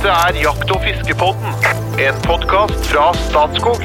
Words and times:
Dette 0.00 0.16
er 0.16 0.32
Jakt- 0.40 0.70
og 0.72 0.80
fiskepodden, 0.80 1.50
en 2.00 2.16
podkast 2.24 2.88
fra 2.88 3.12
Statskog. 3.18 3.82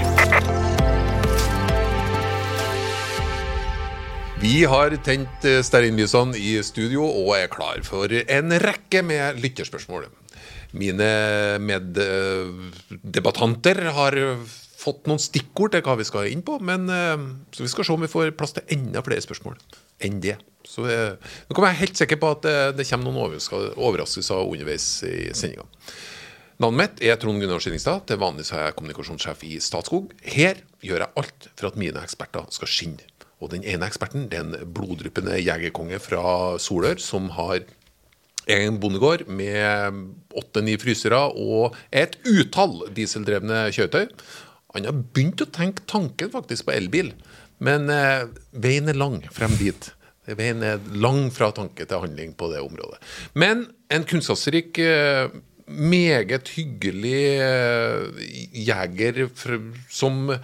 Vi 4.40 4.64
har 4.64 4.96
tent 5.04 5.44
eh, 5.44 5.60
stearinlysene 5.60 6.40
i 6.40 6.64
studio 6.64 7.04
og 7.04 7.36
er 7.36 7.52
klar 7.52 7.84
for 7.84 8.08
en 8.08 8.48
rekke 8.64 9.04
med 9.04 9.44
lytterspørsmål. 9.44 10.08
Mine 10.72 11.60
meddebattanter 11.60 13.84
har 14.00 14.16
fått 14.56 15.12
noen 15.12 15.20
stikkord 15.20 15.76
til 15.76 15.84
hva 15.84 16.00
vi 16.00 16.08
skal 16.08 16.32
inn 16.32 16.48
på, 16.48 16.64
men 16.64 16.88
eh, 16.88 17.20
så 17.52 17.68
vi 17.68 17.72
skal 17.76 17.84
se 17.84 17.92
om 17.92 18.00
vi 18.08 18.16
får 18.16 18.32
plass 18.40 18.56
til 18.56 18.64
enda 18.78 19.04
flere 19.04 19.20
spørsmål 19.28 19.60
enn 20.04 20.20
det. 20.24 20.38
Så 20.66 20.88
eh, 20.90 21.16
nå 21.46 21.54
kan 21.54 21.62
jeg 21.62 21.68
være 21.68 21.82
helt 21.84 22.02
sikker 22.02 22.20
på 22.22 22.34
at 22.36 22.44
det, 22.46 22.58
det 22.80 22.88
kommer 22.90 23.12
noen 23.12 23.40
overraskelser 23.78 24.44
underveis 24.44 24.88
i 25.08 25.30
sendinga. 25.38 25.68
Navnet 26.64 26.80
mitt 26.80 27.02
er 27.04 27.18
Trond 27.20 27.44
Gunnar 27.44 27.60
Skillingstad. 27.60 28.06
Til 28.08 28.20
vanlig 28.22 28.48
er 28.48 28.70
jeg 28.70 28.78
kommunikasjonssjef 28.78 29.44
i 29.44 29.58
Statskog. 29.60 30.14
Her 30.24 30.62
gjør 30.86 31.04
jeg 31.04 31.14
alt 31.22 31.50
for 31.52 31.70
at 31.70 31.80
mine 31.80 32.00
eksperter 32.00 32.48
skal 32.56 32.72
skinne. 32.72 33.10
Og 33.44 33.52
den 33.52 33.66
ene 33.68 33.90
eksperten 33.90 34.30
det 34.32 34.40
er 34.40 34.46
en 34.46 34.72
bloddryppende 34.74 35.36
jegerkonge 35.44 36.00
fra 36.00 36.56
Solør 36.64 37.02
som 37.04 37.28
har 37.36 37.66
egen 38.48 38.80
bondegård 38.80 39.26
med 39.28 40.00
åtte-ni 40.38 40.78
frysere 40.80 41.20
og 41.34 41.76
et 41.92 42.16
utall 42.30 42.86
dieseldrevne 42.96 43.66
kjøretøy. 43.76 44.08
Han 44.76 44.88
har 44.90 44.96
begynt 45.16 45.40
å 45.40 45.52
tenke 45.56 45.86
tanken 45.88 46.32
faktisk 46.34 46.68
på 46.68 46.76
elbil, 46.76 47.14
men 47.64 47.88
eh, 47.92 48.28
veien 48.52 48.92
er 48.92 49.00
lang 49.00 49.22
frem 49.32 49.56
dit. 49.56 49.90
Veien 50.28 50.64
er 50.66 50.82
lang 50.98 51.30
fra 51.32 51.52
tanke 51.56 51.86
til 51.88 52.02
handling 52.02 52.34
på 52.36 52.50
det 52.52 52.60
området. 52.66 53.00
Men 53.38 53.68
en 53.94 54.08
kunnskapsrik, 54.10 54.76
eh, 54.84 55.30
meget 55.66 56.52
hyggelig 56.58 57.22
eh, 57.42 58.26
jeger 58.68 59.24
som 59.90 60.36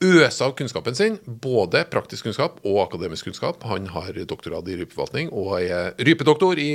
øser 0.00 0.48
av 0.48 0.56
kunnskapen 0.56 0.96
sin, 0.96 1.20
både 1.44 1.84
praktisk 1.92 2.26
kunnskap 2.26 2.58
og 2.64 2.80
akademisk 2.86 3.28
kunnskap. 3.28 3.62
Han 3.70 3.86
har 3.94 4.18
doktorgrad 4.18 4.68
i 4.72 4.80
rypeforvaltning 4.80 5.30
og 5.30 5.54
er 5.60 5.94
rypedoktor 6.00 6.58
i 6.58 6.72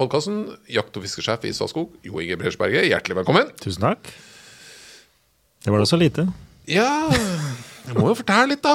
podkasten. 0.00 0.46
Jakt- 0.70 0.96
og 0.96 1.04
fiskesjef 1.04 1.44
i 1.44 1.52
Statskog, 1.52 1.92
Jo 2.06 2.22
Inge 2.22 2.40
Bresjberget, 2.40 2.88
hjertelig 2.88 3.20
velkommen. 3.20 3.52
Tusen 3.60 3.90
takk. 3.90 4.14
Det 5.68 5.72
var 5.72 5.78
da 5.78 5.86
så 5.86 5.96
lite. 5.96 6.32
Ja 6.64 7.12
Jeg 7.88 7.96
må 7.96 8.08
jo 8.10 8.16
fortelle 8.18 8.52
litt, 8.52 8.62
da. 8.64 8.74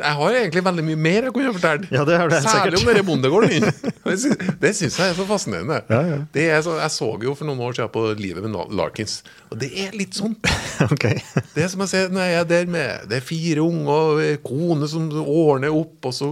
Jeg 0.00 0.14
har 0.20 0.36
egentlig 0.38 0.62
veldig 0.64 0.84
mye 0.86 0.98
mer 1.06 1.26
jeg 1.28 1.34
kunne 1.34 1.52
fortalt. 1.56 1.86
Ja, 1.92 2.04
det 2.08 2.18
det, 2.30 2.40
Særlig 2.44 2.78
sikkert. 2.78 2.78
om 2.80 2.88
denne 2.90 3.04
bondegården. 3.08 3.66
Det 4.60 4.72
sy- 4.78 4.86
syns 4.86 4.98
jeg 5.00 5.10
er 5.10 5.16
så 5.18 5.26
fascinerende. 5.28 5.80
Ja, 5.90 6.00
ja. 6.08 6.18
Det 6.32 6.46
er 6.50 6.62
så, 6.64 6.76
jeg 6.80 6.94
så 6.94 7.10
jo 7.24 7.34
for 7.36 7.48
noen 7.48 7.60
år 7.66 7.76
siden 7.76 7.90
på 7.94 8.04
Livet 8.20 8.46
med 8.46 8.72
Larkins, 8.78 9.20
og 9.50 9.58
det 9.60 9.70
er 9.86 9.96
litt 9.98 10.16
sånn. 10.18 10.36
Okay. 10.80 11.18
Det 11.52 11.60
er 11.66 11.68
som 11.68 11.82
jeg 11.84 11.90
ser 11.90 12.12
når 12.14 12.24
jeg 12.24 12.36
er 12.40 12.46
der 12.48 12.68
med 12.72 13.02
Det 13.10 13.18
er 13.18 13.24
fire 13.24 13.60
unger 13.60 13.90
og 13.90 14.20
kone 14.46 14.86
som 14.88 15.10
ordner 15.20 15.74
opp, 15.76 16.08
og 16.08 16.14
så 16.16 16.30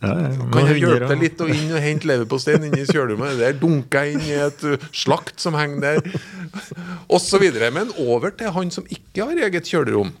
kan 0.00 0.70
jeg 0.70 0.80
hjelpe 0.80 1.10
deg 1.10 1.20
litt 1.26 1.42
og 1.44 1.52
inn 1.52 1.74
og 1.76 1.82
hente 1.84 2.08
leverposteien 2.08 2.64
inn 2.70 2.78
i 2.78 2.86
kjølerommet. 2.88 3.36
Der 3.42 3.58
dunker 3.60 4.06
jeg 4.08 4.16
inn 4.16 4.24
i 4.24 4.32
et 4.40 4.64
uh, 4.64 4.88
slakt 4.96 5.36
som 5.44 5.58
henger 5.58 5.84
der, 6.00 6.18
osv. 7.12 7.44
Men 7.76 7.92
over 8.00 8.32
til 8.40 8.52
han 8.56 8.72
som 8.72 8.88
ikke 8.88 9.28
har 9.28 9.44
eget 9.50 9.68
kjølerom. 9.68 10.14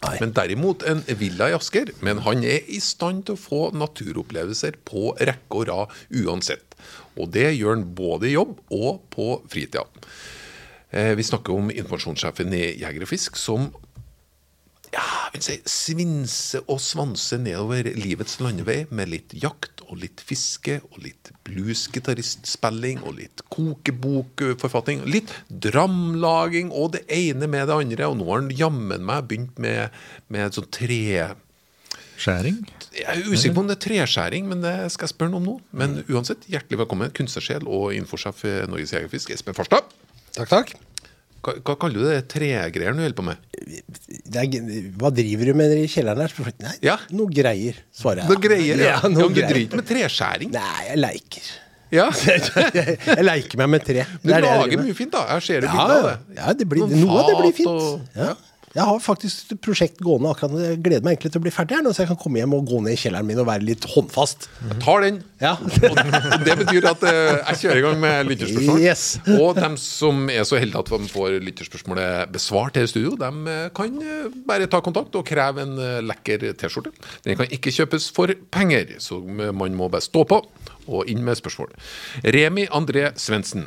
Men 0.00 0.32
derimot 0.36 0.84
en 0.88 1.02
villa 1.20 1.50
i 1.50 1.56
Asker. 1.56 1.92
Men 2.04 2.22
han 2.24 2.44
er 2.46 2.66
i 2.72 2.80
stand 2.82 3.26
til 3.28 3.36
å 3.36 3.40
få 3.40 3.62
naturopplevelser 3.76 4.80
på 4.88 5.12
rekke 5.20 5.60
og 5.60 5.68
rad 5.68 5.96
uansett. 6.22 6.76
Og 7.20 7.32
det 7.34 7.50
gjør 7.58 7.76
han 7.76 7.88
både 7.96 8.30
i 8.30 8.34
jobb 8.36 8.56
og 8.72 9.02
på 9.12 9.28
fritida. 9.50 9.84
Eh, 10.90 11.12
vi 11.18 11.26
snakker 11.26 11.54
om 11.54 11.70
informasjonssjefen 11.70 12.54
i 12.56 12.64
Jeger 12.80 13.04
og 13.04 13.10
Fisk, 13.12 13.36
som 13.38 13.68
ja, 14.90 15.06
vil 15.30 15.42
si, 15.44 15.56
svinse 15.70 16.60
og 16.66 16.80
svanse 16.82 17.38
nedover 17.38 17.86
livets 17.94 18.40
landevei 18.42 18.84
med 18.90 19.12
litt 19.12 19.34
jakt 19.38 19.84
og 19.86 20.00
litt 20.02 20.22
fiske 20.22 20.80
og 20.90 20.98
litt 21.04 21.30
bluesgitaristspilling 21.46 23.02
og 23.04 23.18
litt 23.20 23.44
kokebokforfatning, 23.54 25.04
litt 25.10 25.32
dramlaging 25.50 26.72
og 26.74 26.96
det 26.96 27.04
ene 27.14 27.46
med 27.50 27.70
det 27.70 27.76
andre. 27.76 28.10
Og 28.10 28.18
nå 28.18 28.26
har 28.30 28.42
han 28.42 28.50
jammen 28.54 29.06
meg 29.06 29.30
begynt 29.30 29.62
med, 29.62 29.94
med 30.32 30.58
sånn 30.58 30.70
tre... 30.74 31.00
Skjæring? 32.20 32.58
Jeg 32.92 33.06
er 33.08 33.30
usikker 33.30 33.54
på 33.56 33.62
om 33.62 33.70
det 33.70 33.78
er 33.78 33.84
treskjæring, 33.86 34.44
men 34.50 34.60
det 34.60 34.74
skal 34.92 35.06
jeg 35.06 35.14
spørre 35.14 35.32
ham 35.32 35.38
om 35.40 35.46
nå. 35.46 35.56
Men 35.72 36.02
uansett, 36.10 36.44
hjertelig 36.52 36.82
velkommen, 36.82 37.14
kunstnersjel 37.16 37.64
og 37.64 37.94
infosjef 37.96 38.44
i 38.44 38.58
Norges 38.68 38.92
Jegerfisk, 38.92 39.32
Espen 39.32 39.56
Farstad. 39.56 39.88
Takk, 40.36 40.50
takk. 40.50 40.74
Hva, 41.40 41.54
hva 41.64 41.76
kaller 41.80 41.96
du 41.96 42.04
det 42.04 42.26
tregreier 42.28 42.92
du 42.92 43.00
holder 43.00 43.16
på 43.16 43.24
med? 43.24 43.49
Er, 44.30 44.46
hva 45.00 45.10
driver 45.10 45.48
du 45.50 45.54
med 45.58 45.72
i 45.74 45.86
kjelleren 45.90 46.22
her? 46.22 46.52
Nei, 46.62 46.74
Ja. 46.86 46.98
noe 47.10 47.26
greier, 47.34 47.74
svarer 47.90 48.22
jeg. 48.22 48.28
Noe 48.30 48.42
greier, 48.44 48.78
ja. 48.78 48.92
Ja, 49.02 49.08
noe 49.10 49.26
du 49.34 49.40
driter 49.42 49.80
med 49.80 49.88
treskjæring? 49.88 50.52
Nei, 50.54 50.84
jeg 50.86 51.00
leker. 51.02 51.48
Ja. 51.90 52.04
jeg, 52.22 52.98
jeg 53.10 53.24
leker 53.26 53.58
meg 53.58 53.68
med 53.72 53.82
tre. 53.88 54.04
Du 54.22 54.28
Det 54.30 54.36
er 54.36 54.44
lager 54.46 54.78
mye 54.84 54.94
fint, 54.94 55.10
da. 55.16 55.24
Jeg 55.34 55.42
ser 55.48 55.64
det 55.64 55.72
ja, 55.72 55.74
bilde 55.74 55.96
av 55.96 56.06
det. 56.06 56.38
ja, 56.38 56.52
det 56.60 56.68
blir, 56.70 56.86
noe 56.86 57.18
av 57.24 57.26
det 57.32 57.36
blir 57.40 57.56
fint. 57.56 57.72
og- 57.74 58.00
ja. 58.14 58.34
Jeg 58.70 58.86
har 58.86 59.00
faktisk 59.02 59.50
et 59.50 59.60
prosjekt 59.64 59.98
gående 59.98 60.30
akkurat. 60.30 60.52
Jeg 60.62 60.78
gleder 60.84 61.02
meg 61.02 61.16
egentlig 61.16 61.32
til 61.34 61.40
å 61.40 61.42
bli 61.42 61.52
ferdig 61.54 61.74
her 61.74 61.82
nå, 61.82 61.90
så 61.90 62.04
jeg 62.04 62.10
kan 62.12 62.18
komme 62.20 62.38
hjem 62.38 62.52
og 62.54 62.68
gå 62.70 62.78
ned 62.84 62.94
i 62.94 63.00
kjelleren 63.00 63.26
min 63.26 63.40
og 63.42 63.48
være 63.48 63.66
litt 63.66 63.86
håndfast. 63.90 64.46
Jeg 64.62 64.76
tar 64.84 65.02
den. 65.02 65.18
Ja. 65.42 65.56
Og 65.58 66.44
det 66.46 66.54
betyr 66.60 66.86
at 66.92 67.02
eh, 67.10 67.40
jeg 67.40 67.60
kjører 67.64 67.80
i 67.80 67.84
gang 67.88 67.98
med 68.04 68.30
lytterspørsmål. 68.30 68.84
Yes. 68.84 69.04
Og 69.34 69.58
dem 69.58 69.74
som 69.82 70.30
er 70.30 70.46
så 70.46 70.60
heldige 70.62 70.84
at 70.84 70.92
de 70.92 71.10
får 71.10 71.40
lytterspørsmålet 71.48 72.30
besvart 72.36 72.78
her 72.78 72.86
i 72.86 72.92
studio, 72.92 73.16
de 73.18 73.56
eh, 73.56 73.66
kan 73.74 73.98
eh, 74.06 74.30
bare 74.46 74.70
ta 74.70 74.82
kontakt 74.86 75.18
og 75.18 75.26
kreve 75.26 75.66
en 75.66 75.74
lekker 76.06 76.52
T-skjorte. 76.62 76.94
Den 77.26 77.40
kan 77.40 77.50
ikke 77.50 77.74
kjøpes 77.74 78.06
for 78.14 78.30
penger, 78.54 78.94
så 79.02 79.18
man 79.18 79.74
må 79.74 79.90
bare 79.90 80.06
stå 80.06 80.22
på 80.30 80.44
og 80.90 81.10
inn 81.10 81.26
med 81.26 81.42
spørsmål. 81.42 81.74
Remi 82.22 82.70
André 82.70 83.10
Svendsen. 83.18 83.66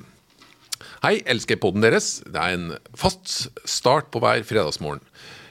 Hei, 1.03 1.17
elsker 1.27 1.57
podden 1.59 1.83
deres. 1.83 2.21
Det 2.23 2.39
er 2.39 2.53
en 2.55 2.69
fast 2.95 3.49
start 3.67 4.05
på 4.13 4.21
hver 4.23 4.45
fredagsmorgen. 4.47 5.01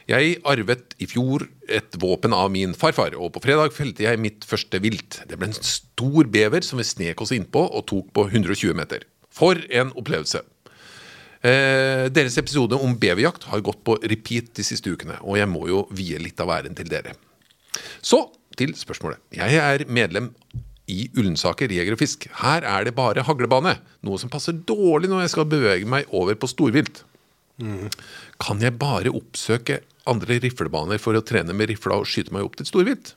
Jeg 0.08 0.38
arvet 0.48 0.94
i 0.96 1.04
fjor 1.10 1.44
et 1.68 1.98
våpen 2.00 2.32
av 2.32 2.48
min 2.54 2.72
farfar, 2.72 3.12
og 3.20 3.34
på 3.34 3.42
fredag 3.44 3.74
felte 3.76 4.06
jeg 4.06 4.20
mitt 4.24 4.46
første 4.48 4.80
vilt. 4.80 5.18
Det 5.28 5.36
ble 5.36 5.50
en 5.50 5.58
stor 5.58 6.30
bever 6.32 6.64
som 6.64 6.80
vi 6.80 6.86
snek 6.88 7.20
oss 7.20 7.34
innpå 7.36 7.66
og 7.68 7.84
tok 7.92 8.08
på 8.16 8.24
120 8.30 8.72
meter. 8.80 9.04
For 9.28 9.60
en 9.68 9.92
opplevelse! 9.92 10.40
Eh, 11.44 12.08
deres 12.08 12.40
episode 12.40 12.80
om 12.80 12.96
beverjakt 12.96 13.44
har 13.52 13.60
gått 13.69 13.84
på 13.84 13.98
repeat 14.00 14.54
de 14.56 14.64
siste 14.64 14.88
ukene, 14.88 15.20
og 15.20 15.36
jeg 15.36 15.52
må 15.52 15.66
jo 15.69 15.84
vie 15.92 16.16
litt 16.16 16.40
av 16.40 16.54
æren 16.56 16.80
til 16.80 16.88
dere. 16.88 17.12
Så 18.00 18.24
til 18.56 18.72
spørsmålet. 18.72 19.20
Jeg 19.36 19.60
er 19.60 19.84
medlem 19.84 20.32
i 20.92 21.06
Ullensaker 21.16 21.72
jeger 21.72 21.97
og 21.97 22.03
fisk. 22.03 22.28
Her 22.42 22.66
er 22.69 22.86
det 22.86 22.94
bare 22.98 23.25
haglebane, 23.26 23.78
noe 24.04 24.20
som 24.20 24.32
passer 24.32 24.56
dårlig 24.69 25.10
når 25.10 25.25
jeg 25.25 25.34
skal 25.34 25.48
bevege 25.48 25.88
meg 25.88 26.12
over 26.12 26.38
på 26.38 26.50
storvilt. 26.50 27.03
Kan 28.42 28.62
jeg 28.62 28.75
bare 28.80 29.12
oppsøke 29.14 29.82
andre 30.10 30.38
riflebaner 30.42 31.00
for 31.02 31.14
å 31.14 31.25
trene 31.25 31.54
med 31.54 31.70
rifla 31.70 32.00
og 32.00 32.08
skyte 32.10 32.34
meg 32.34 32.47
opp 32.47 32.56
til 32.58 32.69
storvilt? 32.69 33.14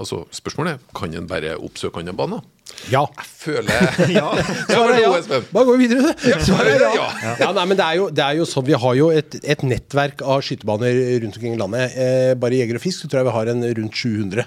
Altså, 0.00 0.22
spørsmålet 0.32 0.78
er, 0.78 0.92
kan 0.96 1.12
en 1.12 1.26
bare 1.28 1.58
oppsøke 1.60 2.00
andre 2.00 2.14
baner? 2.16 2.40
Ja. 2.88 3.02
Jeg 3.18 3.26
føler 3.42 3.90
Ja, 4.16 4.30
Svaret 4.70 4.96
er 4.96 5.02
ja. 5.04 5.40
Bare 5.52 5.66
gå 5.68 5.76
videre, 5.76 6.14
du. 6.14 6.30
Svaret 6.46 6.72
er 6.72 6.86
ja. 6.86 7.08
Ja. 7.20 7.34
ja 7.42 7.50
nei, 7.58 7.66
men 7.68 7.76
det 7.76 7.84
er, 7.84 7.98
jo, 8.00 8.08
det 8.08 8.24
er 8.24 8.38
jo 8.38 8.46
sånn, 8.48 8.64
Vi 8.70 8.78
har 8.80 8.96
jo 8.96 9.10
et, 9.12 9.36
et 9.44 9.64
nettverk 9.66 10.24
av 10.24 10.40
skytebaner 10.46 10.96
rundt 11.26 11.36
omkring 11.36 11.58
i 11.58 11.60
landet. 11.60 11.98
Eh, 12.00 12.32
bare 12.40 12.62
Jeger 12.62 12.80
og 12.80 12.84
Fisk 12.86 13.04
så 13.04 13.10
tror 13.10 13.20
jeg 13.20 13.28
vi 13.28 13.36
har 13.36 13.52
en 13.52 13.66
rundt 13.80 14.00
700. 14.00 14.46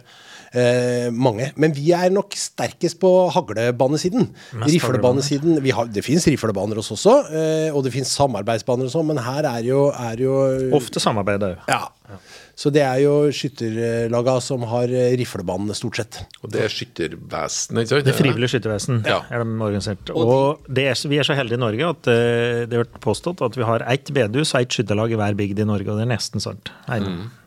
Eh, 0.53 1.07
mange. 1.09 1.47
Men 1.57 1.71
vi 1.73 1.87
er 1.97 2.11
nok 2.13 2.35
sterkest 2.37 2.99
på 3.01 3.09
haglebanesiden. 3.33 4.27
Riflebanesiden. 4.61 5.57
Vi 5.63 5.71
har, 5.73 5.87
det 5.89 6.03
fins 6.05 6.27
riflebaner 6.29 6.77
hos 6.77 6.91
oss 6.93 7.07
også, 7.07 7.15
eh, 7.33 7.69
og 7.73 7.83
det 7.87 7.93
fins 7.95 8.11
samarbeidsbaner 8.13 8.85
og 8.85 8.93
sånn, 8.93 9.07
men 9.09 9.17
her 9.25 9.47
er 9.49 9.65
jo, 9.65 9.87
er 9.91 10.21
jo 10.21 10.35
Ofte 10.77 11.01
samarbeider 11.01 11.55
òg. 11.57 11.67
Ja. 11.73 12.19
Så 12.53 12.69
det 12.69 12.83
er 12.85 12.99
jo 13.01 13.13
skytterlaga 13.33 14.35
som 14.45 14.61
har 14.69 14.91
eh, 14.93 15.15
riflebanene, 15.17 15.73
stort 15.77 15.97
sett. 15.97 16.19
Og 16.45 16.51
det 16.53 16.61
er 16.67 16.73
skyttervesenet, 16.73 17.83
ikke 17.87 17.95
sant? 17.95 18.05
Det 18.05 18.15
frivillige 18.17 18.53
skyttervesen 18.53 19.01
Ja. 19.09 19.23
er 19.33 19.41
de 19.43 19.57
organisert. 19.57 20.11
Og 20.13 20.61
det 20.69 20.85
er, 20.91 20.99
vi 21.09 21.17
er 21.17 21.25
så 21.25 21.33
heldige 21.37 21.57
i 21.57 21.63
Norge 21.65 21.89
at 21.95 22.11
eh, 22.13 22.65
det 22.69 22.77
er 22.83 22.91
påstått 23.01 23.41
at 23.41 23.57
vi 23.57 23.65
har 23.65 23.85
ett 23.89 24.13
bedehus 24.13 24.53
og 24.53 24.61
ett 24.61 24.77
skytterlag 24.77 25.15
i 25.15 25.17
hver 25.17 25.33
bygd 25.39 25.63
i 25.65 25.69
Norge, 25.69 25.89
og 25.89 25.97
det 25.97 26.05
er 26.05 26.13
nesten 26.13 26.43
sant. 26.43 26.69
Nei, 26.91 27.01
Så 27.01 27.42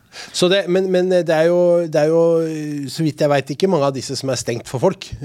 det, 0.51 0.63
men, 0.71 0.89
men 0.93 1.09
det, 1.11 1.29
er 1.33 1.49
jo, 1.49 1.59
det 1.91 2.01
er 2.01 2.11
jo, 2.11 2.21
så 2.91 3.05
vidt 3.05 3.21
jeg 3.23 3.31
veit, 3.31 3.51
ikke 3.55 3.69
mange 3.71 3.87
av 3.89 3.95
disse 3.95 4.15
som 4.19 4.31
er 4.33 4.39
stengt 4.39 4.67
for 4.69 4.81
folk. 4.83 5.07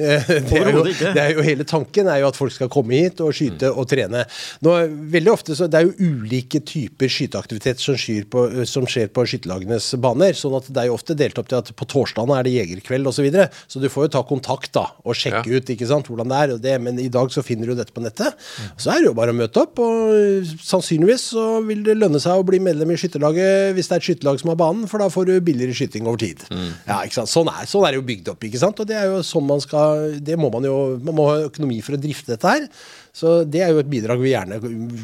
Det 0.52 0.58
er, 0.58 0.70
jo, 0.74 0.82
det 0.84 1.20
er 1.20 1.30
jo 1.36 1.42
hele 1.44 1.64
tanken 1.68 2.08
er 2.10 2.20
jo 2.22 2.28
at 2.28 2.36
folk 2.36 2.52
skal 2.54 2.68
komme 2.72 2.96
hit 2.98 3.20
og 3.24 3.32
skyte 3.36 3.70
og 3.72 3.86
trene. 3.90 4.24
Nå, 4.64 4.72
veldig 5.12 5.30
ofte 5.32 5.54
så 5.56 5.66
Det 5.70 5.78
er 5.78 5.86
jo 5.88 6.10
ulike 6.12 6.60
typer 6.66 7.10
skyteaktivitet 7.12 7.80
som, 7.82 7.96
på, 8.32 8.42
som 8.68 8.86
skjer 8.90 9.10
på 9.14 9.24
skytterlagenes 9.28 9.92
baner. 10.02 10.36
sånn 10.38 10.56
at 10.58 10.68
det 10.72 10.82
er 10.84 10.90
jo 10.90 10.96
ofte 10.96 11.16
delt 11.18 11.38
opp 11.40 11.48
til 11.50 11.60
at 11.60 11.72
på 11.78 11.88
torsdagene 11.88 12.38
er 12.38 12.46
det 12.48 12.54
jegerkveld 12.56 13.08
osv. 13.08 13.22
Så, 13.22 13.26
videre. 13.26 13.48
så 13.70 13.78
du 13.82 13.86
får 13.92 14.08
jo 14.08 14.12
ta 14.16 14.22
kontakt 14.26 14.72
da 14.74 14.88
og 15.06 15.14
sjekke 15.18 15.44
Ja. 15.46 15.58
ut 15.60 15.70
ikke 15.70 15.86
sant, 15.86 16.08
hvordan 16.10 16.30
det 16.32 16.38
er. 16.42 16.54
Og 16.56 16.62
det, 16.64 16.72
men 16.82 16.98
i 16.98 17.08
dag 17.12 17.30
så 17.30 17.44
finner 17.46 17.70
du 17.70 17.76
dette 17.78 17.94
på 17.94 18.02
nettet. 18.02 18.34
Så 18.76 18.90
er 18.90 18.98
det 19.02 19.10
jo 19.12 19.14
bare 19.14 19.30
å 19.30 19.36
møte 19.38 19.62
opp. 19.62 19.78
Og 19.82 20.50
sannsynligvis 20.62 21.28
så 21.36 21.44
vil 21.66 21.84
det 21.86 21.96
lønne 22.00 22.20
seg 22.22 22.40
å 22.40 22.46
bli 22.46 22.58
medlem 22.62 22.90
i 22.94 22.98
skytterlaget 22.98 23.76
hvis 23.76 23.90
det 23.90 23.96
er 23.96 24.02
et 24.02 24.08
skytterlag 24.08 24.40
som 24.42 24.50
har 24.52 24.58
banen, 24.60 24.81
for 24.90 25.02
da 25.02 25.08
får 25.12 25.28
du 25.28 25.34
billigere 25.44 25.76
skyting 25.76 26.08
over 26.08 26.20
tid. 26.22 26.42
Ja, 26.86 27.02
ikke 27.02 27.20
sant? 27.20 27.30
Sånn, 27.32 27.50
er, 27.52 27.68
sånn 27.70 27.86
er 27.86 27.94
det 27.94 28.00
jo 28.00 28.08
bygd 28.08 28.32
opp. 28.34 28.48
ikke 28.48 28.60
sant? 28.62 28.82
Og 28.82 28.88
det 28.88 28.98
er 28.98 29.10
jo 29.10 29.20
sånn 29.26 29.46
man 29.48 29.62
skal 29.62 30.18
Det 30.24 30.36
må 30.40 30.50
man 30.52 30.66
jo 30.66 30.76
Man 31.02 31.16
må 31.18 31.28
ha 31.30 31.38
økonomi 31.46 31.80
for 31.84 31.96
å 31.96 32.00
drifte 32.00 32.34
dette 32.34 32.56
her. 32.56 32.66
Så 33.12 33.42
det 33.44 33.62
er 33.64 33.72
jo 33.74 33.82
et 33.82 33.90
bidrag 33.92 34.20
vi 34.22 34.32
gjerne 34.32 34.60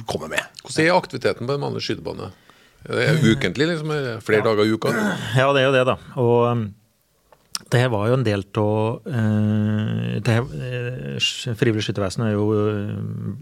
kommer 0.09 0.33
med. 0.33 0.61
Hvordan 0.65 0.85
er 0.85 0.97
aktiviteten 0.97 1.49
på 1.49 1.57
en 1.57 1.67
vanlig 1.67 1.85
skytebane? 1.85 2.31
Er 2.89 3.21
ukentlig, 3.33 3.69
liksom? 3.73 3.93
Flere 4.25 4.43
ja. 4.43 4.49
Dager 4.49 4.65
i 4.65 4.75
uka? 4.75 4.93
Ja, 5.37 5.51
det 5.53 5.63
er 5.63 5.69
jo 5.69 5.75
det, 5.75 5.85
da. 5.89 5.97
Og 6.23 6.39
um, 6.49 6.65
det 7.69 7.83
her 7.83 7.93
var 7.93 8.09
jo 8.09 8.17
en 8.17 8.25
del 8.25 8.47
av 8.63 9.09
uh, 9.09 10.17
det 10.25 10.37
her, 10.39 10.47
uh, 10.47 11.55
Frivillig 11.59 11.85
skyttervesen 11.85 12.29
jo 12.33 12.49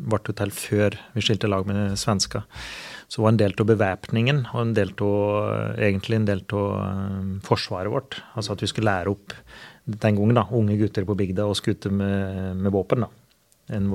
ble 0.08 0.22
jo 0.24 0.36
til 0.40 0.54
før 0.56 0.98
vi 1.14 1.24
skilte 1.24 1.50
lag 1.52 1.68
med 1.68 1.94
svensker. 2.00 2.46
Så 3.08 3.22
var 3.22 3.32
en 3.32 3.38
del 3.38 3.54
av 3.54 3.68
bevæpningen 3.68 4.46
og 4.52 4.60
en 4.62 4.72
del 4.74 4.90
av, 5.04 5.76
egentlig 5.78 6.18
en 6.18 6.26
del 6.26 6.42
av 6.58 6.72
uh, 6.80 7.36
forsvaret 7.46 7.92
vårt. 7.92 8.18
Altså 8.34 8.56
at 8.56 8.64
vi 8.64 8.70
skulle 8.70 8.90
lære 8.90 9.12
opp 9.14 9.36
den 9.86 10.18
gangen 10.18 10.40
da, 10.40 10.48
unge 10.50 10.78
gutter 10.80 11.06
på 11.06 11.14
bygda 11.18 11.46
å 11.46 11.54
skute 11.54 11.92
med, 11.94 12.56
med 12.58 12.74
våpen. 12.74 13.06
da 13.06 13.25
en 13.74 13.88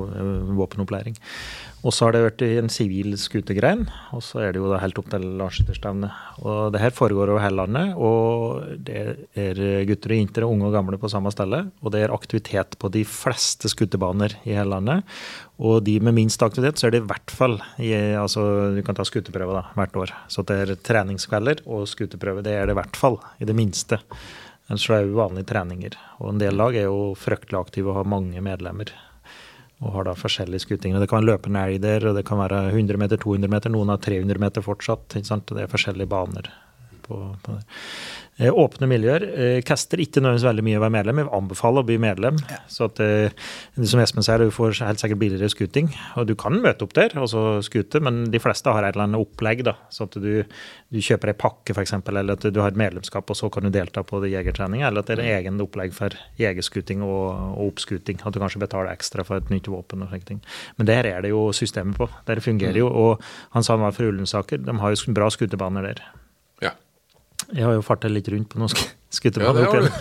våpenopplæring. 0.56 1.16
Og 1.82 1.90
så 1.90 2.06
har 2.06 2.14
det 2.14 2.22
vært 2.22 2.42
i 2.46 2.50
en 2.60 2.70
sivil 2.70 3.16
skutegrein, 3.18 3.88
og 4.14 4.20
så 4.22 4.38
er 4.44 4.52
det 4.54 4.60
jo 4.60 4.68
da 4.70 4.78
helt 4.78 4.98
opp 5.00 5.08
til 5.10 5.24
landsskytterstevnet. 5.40 6.14
Og 6.46 6.70
det 6.74 6.82
her 6.82 6.94
foregår 6.94 7.32
over 7.32 7.42
hele 7.42 7.58
landet, 7.58 7.96
og 7.98 8.78
det 8.86 9.00
er 9.34 9.62
gutter 9.88 10.14
og 10.14 10.20
jenter, 10.20 10.46
unge 10.46 10.68
og 10.68 10.76
gamle 10.76 11.00
på 11.02 11.10
samme 11.10 11.32
sted. 11.34 11.72
Og 11.82 11.94
det 11.94 12.04
er 12.04 12.14
aktivitet 12.14 12.78
på 12.78 12.92
de 12.94 13.02
fleste 13.08 13.72
skutebaner 13.72 14.36
i 14.46 14.54
hele 14.54 14.76
landet. 14.76 15.02
Og 15.58 15.82
de 15.86 15.98
med 15.98 16.14
minst 16.20 16.42
aktivitet, 16.46 16.78
så 16.78 16.86
er 16.86 16.94
det 16.94 17.02
i 17.02 17.08
hvert 17.10 17.34
fall 17.34 17.58
i, 17.82 17.90
altså 18.18 18.74
Du 18.76 18.82
kan 18.86 18.98
ta 18.98 19.06
skuteprøve 19.08 19.58
da, 19.58 19.66
hvert 19.74 19.98
år. 20.04 20.14
Så 20.30 20.46
det 20.46 20.60
er 20.62 20.76
treningskvelder 20.78 21.66
og 21.66 21.88
skuteprøve. 21.90 22.46
Det 22.46 22.54
er 22.54 22.68
det 22.68 22.76
i 22.76 22.80
hvert 22.82 22.98
fall, 22.98 23.18
i 23.42 23.48
det 23.48 23.58
minste. 23.58 23.98
Ellers 24.70 24.86
er 24.86 25.02
det 25.02 25.10
jo 25.10 25.18
vanlige 25.18 25.50
treninger. 25.50 25.98
Og 26.22 26.30
en 26.30 26.42
del 26.42 26.54
lag 26.54 26.78
er 26.78 26.86
jo 26.86 27.16
fryktelig 27.18 27.58
aktive 27.58 27.90
og 27.90 28.04
har 28.04 28.14
mange 28.14 28.38
medlemmer 28.44 28.94
og 29.82 29.96
har 29.96 30.06
da 30.06 30.14
forskjellige 30.14 30.62
skutinger. 30.64 31.02
Det 31.02 31.08
kan 31.10 31.20
være 31.20 31.32
løpende 31.32 31.62
elg 31.66 31.80
der, 31.82 32.12
det 32.14 32.24
kan 32.28 32.38
være 32.38 32.68
100 32.70 33.00
meter, 33.02 33.18
200 33.18 33.50
meter, 33.50 33.72
noen 33.74 33.90
har 33.90 34.02
300 34.02 34.42
meter 34.42 34.64
fortsatt. 34.64 35.18
Det 35.18 35.64
er 35.64 35.70
forskjellige 35.70 36.10
baner. 36.10 36.52
På, 37.02 37.18
på 37.42 37.56
Åpne 38.50 38.88
miljøer. 38.90 39.22
Eh, 39.28 39.62
Caster 39.62 40.00
ikke 40.02 40.22
nødvendigvis 40.22 40.46
veldig 40.48 40.64
mye 40.66 40.78
å 40.78 40.82
være 40.82 40.94
medlem. 40.96 41.20
Jeg 41.20 41.30
anbefaler 41.36 41.82
å 41.82 41.86
bli 41.86 41.98
medlem. 42.02 42.38
Så 42.66 42.88
at, 42.88 43.00
eh, 43.00 43.30
som 43.84 44.00
Espen 44.00 44.24
sier, 44.24 44.38
du 44.38 44.50
får 44.50 44.80
helt 44.86 44.98
sikkert 44.98 45.20
billigere 45.20 45.50
skuting. 45.52 45.92
Og 46.16 46.26
du 46.26 46.34
kan 46.34 46.56
møte 46.62 46.82
opp 46.82 46.94
der 46.94 47.12
og 47.20 47.28
så 47.28 47.62
skute, 47.62 48.00
men 48.00 48.30
de 48.32 48.40
fleste 48.42 48.72
har 48.72 48.82
et 48.82 48.94
eller 48.96 49.04
annet 49.04 49.20
opplegg. 49.20 49.62
da, 49.64 49.74
Så 49.90 50.04
at 50.04 50.16
du, 50.16 50.44
du 50.90 50.98
kjøper 50.98 51.28
ei 51.28 51.38
pakke, 51.38 51.76
f.eks., 51.76 51.92
eller 51.92 52.32
at 52.32 52.40
du 52.40 52.60
har 52.60 52.72
et 52.72 52.80
medlemskap, 52.80 53.28
og 53.28 53.36
så 53.36 53.50
kan 53.52 53.62
du 53.62 53.70
delta 53.70 54.02
på 54.02 54.22
jegertreninga. 54.24 54.88
Eller 54.88 55.00
at 55.00 55.06
det 55.06 55.18
er 55.18 55.22
en 55.22 55.38
egen 55.38 55.60
opplegg 55.60 55.92
for 55.92 56.10
jegerskuting 56.38 57.02
og, 57.02 57.58
og 57.58 57.72
oppskuting. 57.72 58.20
At 58.24 58.32
du 58.32 58.40
kanskje 58.40 58.64
betaler 58.64 58.92
ekstra 58.92 59.24
for 59.24 59.36
et 59.36 59.52
nytt 59.52 59.68
våpen 59.68 60.02
og 60.02 60.10
slike 60.10 60.30
ting. 60.32 60.42
Men 60.78 60.86
der 60.86 61.06
er 61.06 61.22
det 61.22 61.30
jo 61.30 61.50
systemet 61.52 61.96
på. 62.00 62.08
Der 62.26 62.40
fungerer 62.40 62.80
jo. 62.80 62.88
Og 62.88 63.22
han 63.52 63.62
sa 63.62 63.76
han 63.76 63.84
var 63.84 63.94
fra 63.96 64.08
Ullensaker. 64.08 64.64
De 64.64 64.78
har 64.78 64.94
jo 64.94 65.14
bra 65.14 65.28
skutebaner 65.32 65.82
der. 65.82 66.02
Jeg 67.52 67.64
har 67.68 67.74
jo 67.76 67.82
farta 67.84 68.08
litt 68.08 68.28
rundt 68.32 68.48
på 68.52 68.58
noen 68.62 68.70
sk- 68.72 68.88
Ja, 69.12 69.50
opp, 69.52 69.58
igjennom. 69.60 69.92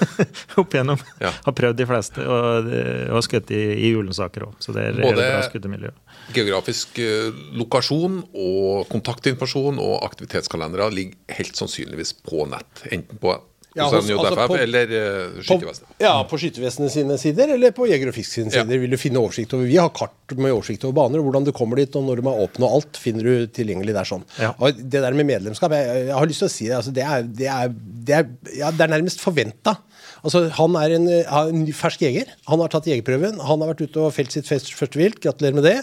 opp 0.62 0.74
igjennom. 0.74 1.02
Ja. 1.20 1.34
Har 1.44 1.52
prøvd 1.58 1.76
de 1.82 1.86
fleste, 1.90 2.24
og 2.24 2.70
og 2.72 3.16
har 3.18 3.26
skutt 3.26 3.52
i, 3.52 3.60
i 3.76 3.90
julensaker 3.92 4.46
òg. 4.48 4.54
Så 4.64 4.72
det 4.72 4.86
er, 4.88 5.00
Både- 5.04 5.26
bra 5.26 5.42
skutermiljø. 5.50 5.92
Geografisk 6.32 7.02
eh, 7.04 7.28
lokasjon 7.60 8.22
og 8.32 8.88
kontaktinformasjon 8.94 9.82
og 9.84 9.98
aktivitetskalendere 10.08 10.88
ligger 10.96 11.38
helt 11.42 11.60
sannsynligvis 11.60 12.14
på 12.24 12.46
nett. 12.54 12.86
Enten 12.88 13.20
på 13.20 13.36
Ja, 13.76 13.86
hos 13.88 13.94
altså 14.10 14.48
på- 14.50 14.58
eller 14.60 14.90
uh, 14.92 15.36
På, 15.38 15.44
Skyttervesenet. 15.48 15.92
ja, 16.04 16.14
på 16.28 16.38
Skyttervesenet 16.42 16.92
sine 16.92 17.16
sider, 17.22 17.54
eller 17.56 17.72
på 17.72 17.86
Jeger 17.88 18.10
og 18.12 18.16
Fisk 18.18 18.34
sine 18.36 18.52
Ja. 18.52 18.66
sider. 18.66 18.82
vil 18.82 18.92
du 18.92 18.98
finne 19.00 19.22
oversikt 19.22 19.54
over. 19.56 19.64
Vi 19.70 19.78
har 19.80 19.90
kart 19.96 20.12
med 20.36 20.52
oversikt 20.52 20.84
over 20.84 20.98
baner, 20.98 21.24
hvordan 21.24 21.46
du 21.48 21.54
kommer 21.56 21.80
dit, 21.80 21.96
og 21.96 22.04
når 22.04 22.20
de 22.20 22.28
er 22.28 22.42
åpne 22.48 22.68
og 22.68 22.76
alt, 22.82 23.00
finner 23.00 23.24
du 23.24 23.48
tilgjengelig 23.48 23.94
der 23.96 24.04
sånn. 24.10 24.26
Ja. 24.38 24.52
Og 24.60 24.76
det 24.76 25.00
der 25.06 25.16
med 25.16 25.26
medlemskap, 25.30 25.72
jeg, 25.72 26.08
jeg 26.10 26.18
har 26.18 26.28
lyst 26.28 26.44
til 26.44 26.50
å 26.50 26.52
si 26.52 26.68
det, 26.68 26.76
altså, 26.82 26.92
det, 26.94 27.04
er, 27.08 27.24
det, 27.24 27.48
er, 27.48 27.72
det, 28.10 28.18
er, 28.20 28.28
ja, 28.60 28.72
det 28.76 28.82
er 28.82 28.92
nærmest 28.98 29.24
forventa. 29.24 29.78
Altså, 30.22 30.44
han 30.60 30.76
er 30.76 30.98
en, 30.98 31.08
er 31.08 31.50
en 31.56 31.64
fersk 31.74 32.04
jeger. 32.04 32.28
Han 32.52 32.60
har 32.60 32.68
tatt 32.76 32.86
jegerprøven. 32.92 33.40
Han 33.40 33.64
har 33.64 33.72
vært 33.72 33.88
ute 33.88 34.04
og 34.04 34.12
felt 34.14 34.36
sitt 34.36 34.46
første 34.52 35.00
vilt. 35.00 35.18
Gratulerer 35.24 35.56
med 35.58 35.64
det. 35.66 35.78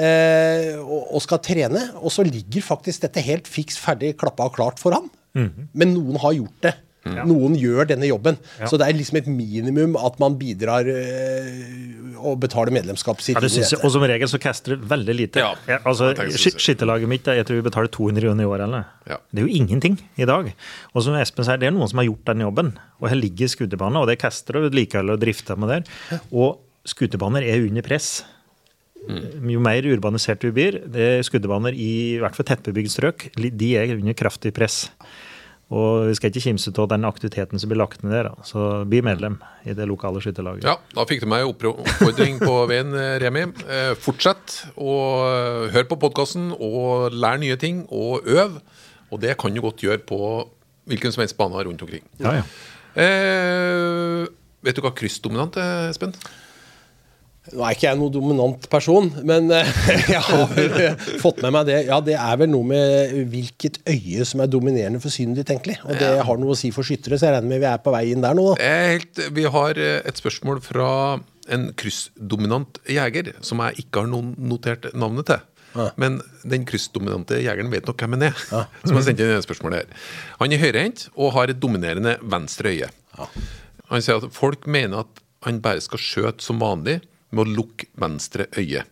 Eh, 0.00 0.72
og, 0.80 1.04
og 1.14 1.22
skal 1.22 1.38
trene. 1.44 1.84
Og 2.00 2.10
så 2.14 2.24
ligger 2.26 2.64
faktisk 2.64 3.04
dette 3.06 3.22
helt 3.28 3.46
fiks 3.46 3.76
ferdig 3.78 4.14
klappa 4.18 4.48
og 4.48 4.56
klart 4.56 4.80
for 4.82 4.96
han. 4.96 5.10
Men 5.36 5.92
noen 5.92 6.16
har 6.22 6.32
gjort 6.32 6.62
det. 6.64 6.74
Noen 7.28 7.54
gjør 7.58 7.88
denne 7.88 8.08
jobben. 8.08 8.38
Ja. 8.60 8.68
Så 8.70 8.78
det 8.80 8.88
er 8.88 8.96
liksom 8.98 9.20
et 9.20 9.28
minimum 9.30 9.96
at 10.00 10.18
man 10.22 10.36
bidrar 10.40 10.88
øh, 10.90 12.16
og 12.16 12.40
betaler 12.42 12.74
medlemskap. 12.74 13.20
Ja, 13.28 13.40
jeg, 13.42 13.80
og 13.80 13.92
som 13.94 14.04
regel 14.08 14.30
så 14.30 14.40
caster 14.42 14.74
det 14.74 14.90
veldig 14.90 15.16
lite. 15.16 15.42
Ja, 15.42 15.54
Jeg, 15.68 15.82
altså. 15.86 16.12
Skytterlaget 16.56 17.10
mitt, 17.10 17.26
jeg 17.26 17.46
tror 17.46 17.60
vi 17.60 17.66
betaler 17.68 17.92
200 17.92 18.26
kroner 18.26 18.44
i 18.46 18.50
året 18.50 18.66
eller. 18.68 18.86
Ja. 19.08 19.18
Det 19.30 19.42
er 19.42 19.48
jo 19.48 19.58
ingenting 19.62 19.98
i 20.16 20.28
dag. 20.28 20.52
Og 20.94 21.04
som 21.06 21.16
Espen 21.18 21.46
sier, 21.46 21.60
det 21.62 21.70
er 21.70 21.76
noen 21.76 21.90
som 21.90 22.02
har 22.02 22.08
gjort 22.08 22.24
den 22.32 22.46
jobben. 22.46 22.72
Og 23.00 23.10
her 23.12 23.20
ligger 23.20 23.50
skuterbane, 23.52 24.00
og 24.00 24.08
det 24.10 24.18
caster 24.22 24.58
og 24.58 24.68
vedlikeholder 24.68 25.18
og 25.18 25.22
drifter 25.22 25.60
med 25.60 25.74
der. 25.74 26.22
Og 26.32 26.56
skuterbaner 26.88 27.46
er 27.46 27.66
under 27.66 27.84
press. 27.86 28.24
Mm. 29.06 29.50
Jo 29.54 29.60
mer 29.62 29.86
urbanisert 29.86 30.42
vi 30.48 30.50
blir, 30.54 30.80
det 30.90 31.06
er 31.18 31.24
skuddebaner 31.26 31.76
i, 31.76 31.90
i 32.16 32.20
hvert 32.22 32.34
fall 32.34 32.48
tettbebygd 32.48 32.90
strøk, 32.90 33.28
de 33.38 33.68
er 33.78 33.92
under 33.94 34.16
kraftig 34.18 34.50
press. 34.56 34.86
Og 35.74 36.06
vi 36.06 36.14
skal 36.14 36.30
ikke 36.30 36.44
kimse 36.44 36.70
av 36.78 36.86
den 36.92 37.06
aktiviteten 37.08 37.58
som 37.58 37.70
blir 37.70 37.80
lagt 37.80 38.04
ned 38.06 38.14
der. 38.14 38.28
Så 38.46 38.84
bli 38.86 39.00
medlem 39.02 39.40
i 39.66 39.74
det 39.74 39.88
lokale 39.90 40.22
skytterlaget. 40.22 40.62
Ja, 40.68 40.76
da 40.94 41.06
fikk 41.10 41.24
du 41.24 41.26
meg 41.30 41.48
oppfordring 41.48 42.38
på 42.38 42.54
veien, 42.70 42.94
eh, 42.94 43.16
Remi. 43.22 43.48
Eh, 43.66 43.94
fortsett 43.98 44.60
å 44.78 44.94
eh, 45.26 45.64
høre 45.74 45.88
på 45.90 45.98
podkasten 46.06 46.52
og 46.54 47.10
lære 47.16 47.42
nye 47.42 47.58
ting 47.58 47.82
og 47.90 48.30
øv. 48.30 48.60
Og 49.10 49.22
det 49.22 49.34
kan 49.42 49.54
du 49.54 49.62
godt 49.64 49.82
gjøre 49.82 50.04
på 50.06 50.20
hvilken 50.86 51.14
som 51.14 51.24
helst 51.24 51.38
bane 51.38 51.66
rundt 51.66 51.82
omkring. 51.82 52.06
Ja, 52.22 52.38
ja. 52.38 52.46
Eh, 52.96 54.22
vet 54.62 54.78
du 54.78 54.84
hva 54.86 54.94
kryssdominant 54.94 55.58
er, 55.60 55.90
Espen? 55.90 56.14
Nå 57.54 57.62
er 57.62 57.76
ikke 57.76 57.86
jeg 57.86 57.98
noen 58.00 58.14
dominant 58.14 58.66
person, 58.72 59.08
men 59.26 59.50
øh, 59.54 59.70
jeg 60.14 60.22
har 60.26 60.96
fått 61.22 61.42
med 61.44 61.54
meg 61.54 61.68
det. 61.68 61.78
Ja, 61.88 62.00
det 62.04 62.16
er 62.18 62.40
vel 62.40 62.50
noe 62.50 62.66
med 62.66 63.14
hvilket 63.32 63.78
øye 63.86 64.26
som 64.28 64.42
er 64.42 64.50
dominerende 64.50 65.00
for 65.02 65.14
synet 65.14 65.40
ditt, 65.40 65.52
egentlig. 65.54 65.78
Og 65.86 65.94
det 66.00 66.10
har 66.26 66.42
noe 66.42 66.56
å 66.56 66.58
si 66.58 66.72
for 66.74 66.86
skyttere, 66.86 67.18
så 67.20 67.28
jeg 67.28 67.36
regner 67.36 67.52
med 67.54 67.62
vi 67.62 67.70
er 67.70 67.82
på 67.84 67.94
vei 67.94 68.04
inn 68.12 68.24
der 68.24 68.36
nå. 68.36 68.48
da. 68.54 68.70
Helt, 68.90 69.22
vi 69.36 69.46
har 69.56 69.78
eh, 69.80 70.00
et 70.08 70.22
spørsmål 70.22 70.62
fra 70.64 70.90
en 71.52 71.68
kryssdominant 71.78 72.80
jeger 72.90 73.36
som 73.46 73.62
jeg 73.62 73.86
ikke 73.86 74.02
har 74.02 74.10
noen 74.10 74.32
notert 74.50 74.88
navnet 74.98 75.30
til. 75.30 75.44
Men 76.00 76.20
den 76.48 76.64
kryssdominante 76.68 77.38
jegeren 77.42 77.70
vet 77.72 77.86
nok 77.88 78.00
hvem 78.00 78.16
han 78.16 78.30
er. 78.30 78.38
Som 78.48 78.96
har 78.96 79.04
sendt 79.04 79.20
inn 79.20 79.28
det 79.30 79.44
spørsmålet 79.44 79.84
her. 79.84 80.06
Han 80.40 80.54
er 80.54 80.62
høyrehendt 80.62 81.06
og 81.14 81.34
har 81.36 81.52
et 81.52 81.60
dominerende 81.60 82.16
venstre 82.24 82.72
øye. 82.72 82.88
Han 83.92 84.02
sier 84.02 84.22
at 84.22 84.32
folk 84.34 84.66
mener 84.66 85.04
at 85.04 85.22
han 85.46 85.60
bare 85.62 85.82
skal 85.84 86.00
skjøte 86.02 86.42
som 86.44 86.58
vanlig 86.62 86.98
med 87.34 87.44
å 87.44 87.56
lukke 87.60 87.88
venstre 87.98 88.46
øye. 88.56 88.84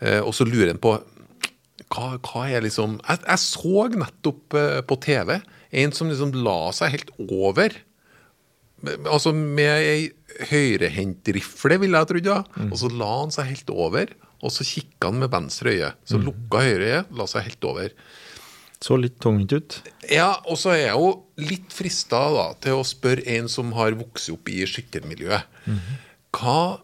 Eh, 0.00 0.20
og 0.22 0.34
så 0.36 0.46
lurer 0.48 0.74
han 0.74 0.82
på 0.82 0.96
hva, 1.88 2.18
hva 2.20 2.42
er 2.52 2.62
liksom 2.62 2.98
Jeg, 3.00 3.22
jeg 3.24 3.40
så 3.42 3.86
nettopp 3.96 4.56
eh, 4.58 4.80
på 4.86 4.98
TV 5.02 5.38
en 5.78 5.92
som 5.92 6.10
liksom 6.10 6.32
la 6.44 6.70
seg 6.76 6.94
helt 6.94 7.10
over. 7.18 7.74
Altså 9.10 9.34
med 9.34 9.68
ei 9.68 10.06
høyrehendtrifle, 10.48 11.76
ville 11.82 11.98
jeg 11.98 12.10
trodd, 12.12 12.30
ja. 12.30 12.38
Og 12.68 12.76
så 12.80 12.90
la 12.94 13.10
han 13.18 13.34
seg 13.34 13.50
helt 13.50 13.72
over, 13.74 14.12
og 14.38 14.54
så 14.54 14.64
kikka 14.64 15.10
han 15.10 15.20
med 15.20 15.32
venstre 15.34 15.74
øye. 15.74 15.90
Så 16.08 16.20
lukka 16.22 16.62
høyre 16.64 16.88
øye, 16.92 17.02
la 17.18 17.26
seg 17.28 17.48
helt 17.48 17.68
over. 17.68 17.92
Så 18.80 18.94
litt 19.00 19.16
tungvint 19.20 19.52
ut. 19.58 19.78
Ja, 20.08 20.30
og 20.46 20.60
så 20.60 20.76
er 20.76 20.84
jeg 20.84 20.94
jo 20.94 21.08
litt 21.42 21.74
frista 21.74 22.20
da, 22.32 22.46
til 22.62 22.78
å 22.78 22.86
spørre 22.86 23.26
en 23.34 23.50
som 23.50 23.74
har 23.76 23.96
vokst 23.98 24.30
opp 24.32 24.48
i 24.52 24.62
skyttermiljøet. 24.70 25.48
Hva 26.38 26.78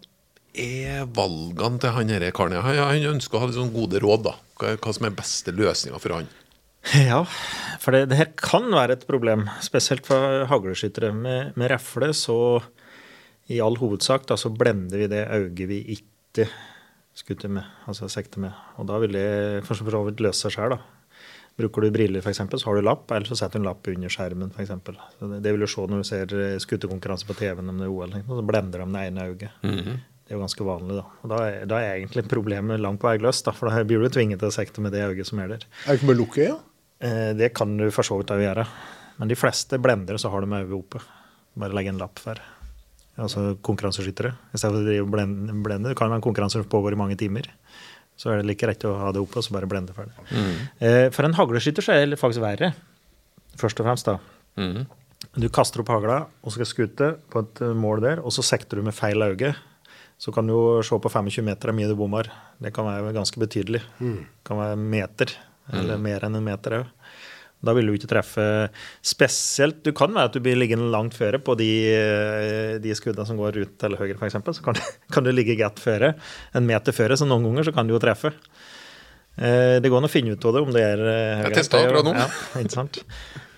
er 0.54 1.04
valgene 1.16 1.80
til 1.82 1.94
han 1.96 2.11
denne 2.11 2.30
karen? 2.34 2.56
Han, 2.62 2.78
han 2.78 3.11
ønsker 3.14 3.38
å 3.38 3.42
ha 3.42 3.50
litt 3.50 3.58
sånn 3.58 3.75
gode 3.75 4.00
råd. 4.02 4.25
da. 4.28 4.34
Hva, 4.61 4.75
hva 4.78 4.94
som 4.96 5.08
er 5.08 5.16
beste 5.18 5.54
løsninga 5.54 6.00
for 6.02 6.16
han? 6.18 6.30
Ja, 6.92 7.23
for 7.80 7.96
det, 7.96 8.11
det 8.11 8.18
her 8.18 8.30
kan 8.37 8.68
være 8.68 8.99
et 8.99 9.06
problem, 9.08 9.46
spesielt 9.64 10.04
for 10.08 10.44
hagleskyttere. 10.50 11.14
Med, 11.16 11.54
med 11.56 11.73
refle 11.73 12.12
så 12.16 12.38
i 13.52 13.61
all 13.64 13.78
hovedsak 13.80 14.28
da, 14.28 14.37
så 14.40 14.52
blender 14.52 15.04
vi 15.04 15.11
det 15.12 15.25
øyet 15.32 15.64
vi 15.70 15.80
ikke 15.96 16.49
skutter 17.14 17.52
med, 17.52 17.64
altså 17.88 18.08
sekter 18.11 18.42
med. 18.42 18.52
Og 18.80 18.88
da 18.90 18.99
vil 19.02 19.16
det 19.16 19.64
for 19.64 19.78
så 19.78 20.04
vidt 20.08 20.23
løse 20.25 20.46
seg 20.46 20.58
sjøl, 20.58 20.76
da. 20.76 20.82
Bruker 21.54 21.84
du 21.84 21.92
briller, 21.94 22.18
f.eks., 22.18 22.40
så 22.58 22.66
har 22.66 22.80
du 22.80 22.82
lapp, 22.82 23.12
eller 23.14 23.30
så 23.30 23.37
setter 23.38 23.61
du 23.61 23.62
en 23.62 23.68
lapp 23.68 23.87
under 23.92 24.11
skjermen. 24.11 24.50
For 24.50 24.64
eksempel. 24.64 24.96
så 25.20 25.28
det, 25.30 25.38
det 25.44 25.52
vil 25.54 25.62
du 25.62 25.70
se 25.70 25.84
når 25.87 26.02
du 26.02 26.08
ser 26.08 26.34
skutterkonkurranse 26.64 27.28
på 27.28 27.37
TV-en 27.38 27.70
om 27.70 27.78
det 27.78 27.87
er 27.87 27.94
OL. 27.94 28.16
Så 28.26 28.46
blender 28.49 28.82
de 28.82 28.88
det 28.90 29.04
ene 29.06 29.28
øyet. 29.30 29.54
Det 30.25 30.33
er 30.33 30.38
jo 30.38 30.43
ganske 30.45 30.64
vanlig, 30.64 30.95
da. 30.97 31.04
Og 31.23 31.28
da 31.35 31.38
er, 31.50 31.64
da 31.69 31.78
er 31.85 31.99
egentlig 31.99 32.23
problemet 32.31 32.81
langt 32.81 33.00
på 33.02 33.11
vei 33.11 33.19
løst, 33.21 33.45
da, 33.45 33.52
for 33.52 33.69
da 33.69 33.83
blir 33.85 34.00
du 34.00 34.09
tvinget 34.09 34.40
til 34.40 34.49
å 34.49 34.54
sekte 34.54 34.81
med 34.81 34.95
det 34.97 35.02
øyet 35.04 35.28
som 35.28 35.38
gjelder. 35.43 35.66
Er 35.85 35.90
det 35.90 35.99
ikke 36.00 36.09
bare 36.09 36.21
lukket, 36.21 36.49
lukke 36.49 36.49
øya? 36.49 36.57
Eh, 37.04 37.33
Det 37.37 37.50
kan 37.54 37.76
du 37.76 37.90
for 37.93 38.02
så 38.09 38.16
vidt 38.16 38.33
òg 38.33 38.40
gjøre. 38.40 38.64
Men 39.19 39.28
de 39.28 39.37
fleste 39.37 39.78
blendere 39.78 40.19
så 40.19 40.31
har 40.33 40.40
de 40.40 40.49
øyet 40.62 40.73
oppe. 40.78 41.02
Bare 41.61 41.76
legge 41.76 41.93
en 41.93 42.00
lapp 42.00 42.19
for. 42.19 42.40
Altså 43.21 43.59
konkurranseskyttere. 43.62 44.33
I 44.54 44.59
stedet 44.59 44.75
for 44.75 44.81
å 44.81 44.87
drive 44.88 45.04
og 45.04 45.12
blende. 45.62 45.90
Det 45.90 45.97
kan 46.00 46.09
være 46.11 46.19
en 46.23 46.25
konkurranse 46.25 46.59
som 46.59 46.64
pågår 46.73 46.97
i 46.97 46.99
mange 46.99 47.19
timer. 47.21 47.47
Så 48.16 48.31
er 48.33 48.40
det 48.40 48.47
like 48.49 48.66
rett 48.66 48.87
å 48.88 48.95
ha 48.99 49.12
det 49.12 49.21
oppe 49.23 49.38
og 49.38 49.45
så 49.45 49.52
bare 49.54 49.69
blende 49.71 49.93
for 49.95 50.09
det. 50.09 50.40
Eh, 50.81 51.11
For 51.14 51.26
en 51.28 51.35
hagleskytter 51.37 51.83
så 51.85 51.93
er 51.99 52.07
det 52.11 52.19
faktisk 52.19 52.43
verre. 52.43 52.73
Først 53.61 53.78
og 53.83 53.87
fremst, 53.87 54.09
da. 54.09 54.16
Mm. 54.57 54.87
Du 55.38 55.49
kaster 55.52 55.83
opp 55.83 55.88
hagla 55.93 56.23
og 56.43 56.52
skal 56.54 56.66
skute 56.66 57.12
på 57.31 57.43
et 57.45 57.61
mål 57.76 58.00
der, 58.07 58.21
og 58.25 58.33
så 58.35 58.43
sekter 58.43 58.78
du 58.81 58.83
med 58.87 58.95
feil 58.95 59.21
øye. 59.23 59.52
Så 60.18 60.33
kan 60.33 60.47
du 60.47 60.54
jo 60.54 60.83
se 60.87 60.97
på 60.97 61.11
25 61.11 61.44
meter 61.44 61.71
hvor 61.71 61.76
mye 61.76 61.90
du 61.90 61.97
bommer. 61.99 62.30
Det 62.62 62.73
kan 62.75 62.87
være 62.87 63.14
ganske 63.16 63.40
betydelig. 63.42 63.83
Det 63.99 64.47
kan 64.47 64.61
være 64.61 64.76
meter, 64.80 65.35
eller 65.75 66.00
mer 66.00 66.25
enn 66.26 66.38
en 66.38 66.47
meter 66.47 66.78
òg. 66.80 66.92
Da 67.64 67.73
vil 67.73 67.88
du 67.88 67.94
ikke 67.97 68.11
treffe 68.11 68.44
spesielt 69.00 69.78
Du 69.87 69.92
kan 69.97 70.12
være 70.12 70.28
at 70.28 70.35
du 70.37 70.42
blir 70.44 70.59
liggende 70.59 70.90
langt 70.92 71.16
føre 71.16 71.38
på 71.40 71.54
de, 71.56 71.71
eh, 71.97 72.75
de 72.83 72.92
skuddene 72.97 73.25
som 73.25 73.38
går 73.40 73.56
ut 73.62 73.87
eller 73.87 74.02
høyre, 74.02 74.18
f.eks. 74.21 74.37
Så 74.59 74.64
kan, 74.64 74.76
kan 75.14 75.25
du 75.25 75.33
ligge 75.33 75.56
godt 75.56 75.80
føre. 75.80 76.14
En 76.54 76.66
meter 76.68 76.92
føre, 76.97 77.16
så 77.16 77.28
noen 77.28 77.47
ganger 77.49 77.71
så 77.71 77.75
kan 77.76 77.88
du 77.88 77.94
jo 77.97 78.02
treffe. 78.02 78.35
Eh, 79.36 79.80
Det 79.82 79.90
går 79.90 79.98
an 79.98 80.06
å 80.08 80.12
finne 80.12 80.32
ut 80.36 80.44
av 80.46 80.52
det 80.54 80.60
om 80.62 80.70
det 80.72 80.82
er 80.82 81.00
Jeg 81.04 81.44
høyre. 81.44 81.54
testet 81.56 81.80
akkurat 81.80 82.04
nå. 82.06 82.12
Ja, 82.14 82.28
ikke 82.60 82.70
sant? 82.76 83.00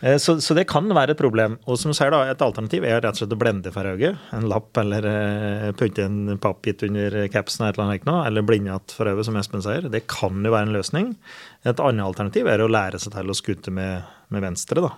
Eh, 0.02 0.16
Så, 0.20 0.36
så 0.40 0.54
det 0.54 0.66
kan 0.68 0.88
være 0.88 1.10
et 1.12 1.18
problem. 1.20 1.58
Og 1.66 1.78
som 1.78 1.92
sier 1.92 2.10
da, 2.10 2.22
Et 2.30 2.38
alternativ 2.44 2.84
er 2.84 3.00
rett 3.00 3.12
og 3.12 3.20
slett 3.20 3.32
å 3.36 3.38
blende 3.40 3.72
for 3.72 3.84
øyet. 3.84 4.16
En 4.32 4.48
lapp 4.48 4.76
eller 4.80 5.04
eh, 5.10 5.72
putte 5.72 6.04
en 6.04 6.38
pappgitt 6.38 6.82
under 6.88 7.28
capsen 7.28 7.66
eller 7.66 7.82
noe, 7.84 7.98
annet, 8.00 8.26
eller 8.30 8.42
blinde 8.42 8.70
igjen 8.72 8.96
for 8.96 9.06
øyet, 9.12 9.24
som 9.28 9.36
Espen 9.36 9.62
sier. 9.64 9.88
Det 9.90 10.06
kan 10.06 10.42
jo 10.44 10.50
være 10.52 10.68
en 10.68 10.76
løsning. 10.76 11.16
Et 11.64 11.76
annet 11.80 12.04
alternativ 12.06 12.46
er 12.46 12.58
å 12.64 12.68
lære 12.70 13.00
seg 13.00 13.12
til 13.12 13.28
å 13.32 13.36
skute 13.36 13.70
med, 13.72 14.02
med 14.30 14.42
venstre. 14.42 14.80
da. 14.80 14.92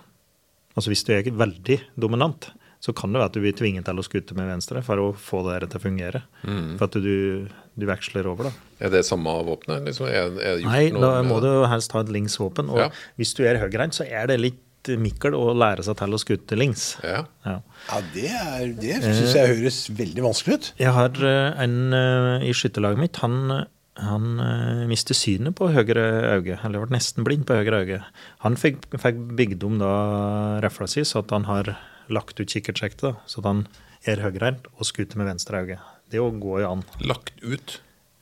Altså 0.77 0.91
Hvis 0.93 1.03
du 1.07 1.11
er 1.15 1.23
veldig 1.23 1.79
dominant, 1.99 2.51
så 2.79 2.93
kan 2.95 3.11
det 3.11 3.19
være 3.19 3.29
at 3.31 3.35
du 3.35 3.41
blir 3.43 3.55
tvinget 3.59 3.83
til 3.89 3.99
å 3.99 4.03
skute 4.07 4.35
med 4.37 4.47
venstre 4.47 4.79
for 4.85 5.01
å 5.03 5.07
få 5.19 5.41
det 5.43 5.57
der 5.57 5.65
til 5.73 5.81
å 5.81 5.83
fungere. 5.83 6.21
For 6.79 6.85
at 6.87 6.95
du, 7.03 7.47
du 7.75 7.85
veksler 7.89 8.29
over, 8.31 8.47
da. 8.47 8.53
Er 8.87 8.93
det 8.93 9.01
samme 9.07 9.33
våpenet? 9.43 9.83
Liksom? 9.89 10.07
Er, 10.07 10.31
er 10.39 10.63
Nei, 10.63 10.85
da 10.95 11.17
må 11.27 11.41
du 11.43 11.49
helst 11.67 11.91
ha 11.97 12.05
et 12.05 12.13
linksvåpen. 12.15 12.71
Og 12.71 12.79
Ja. 12.85 12.89
hvis 13.19 13.33
du 13.35 13.43
er 13.43 13.59
høyrehendt, 13.59 13.97
så 13.99 14.07
er 14.07 14.31
det 14.31 14.39
litt 14.39 14.63
mikkel 14.95 15.35
å 15.35 15.49
lære 15.59 15.83
seg 15.83 15.97
til 15.99 16.15
å 16.15 16.21
skute 16.23 16.55
links. 16.55 16.85
Ja. 17.03 17.25
Ja. 17.43 17.57
Ja, 17.89 17.99
det, 18.15 18.29
er- 18.31 18.71
det 18.79 18.95
syns 19.03 19.35
jeg 19.35 19.51
høres 19.57 19.81
veldig 19.99 20.23
vanskelig 20.23 20.55
ut. 20.61 20.69
Jeg 20.79 20.95
har 20.95 21.19
eh, 21.19 21.59
en 21.65 21.75
eh, 21.93 22.47
i 22.47 22.55
skytterlaget 22.55 23.03
mitt. 23.03 23.19
Han, 23.25 23.65
han 23.99 24.29
eh, 24.39 24.85
mistet 24.87 25.19
synet 25.19 25.57
på 25.59 25.67
høyre 25.75 26.07
øye, 26.39 26.55
eller 26.63 26.87
ble 26.87 26.95
nesten 26.95 27.27
blind 27.27 27.43
på 27.49 27.59
høyre 27.59 27.83
øye. 27.83 27.99
Han 28.47 28.55
fikk, 28.55 28.87
fikk 28.95 29.19
bygd 29.35 29.67
om 29.67 29.77
da 29.83 29.91
refla 30.63 30.87
si, 30.87 31.03
så 31.03 31.19
at 31.25 31.35
han 31.35 31.43
har 31.51 31.73
lagt 32.09 32.39
ut 32.39 32.47
kikkertsektet, 32.49 33.01
da, 33.01 33.13
så 33.27 33.43
han 33.43 33.67
er 34.07 34.17
høyrehendt 34.23 34.65
og 34.77 34.85
skuter 34.87 35.17
med 35.17 35.27
venstre 35.27 35.61
øye. 35.65 35.79
Det 36.09 36.19
går 36.19 36.61
jo 36.63 36.71
an. 36.71 36.83
Lagt 37.05 37.33
ut? 37.43 37.79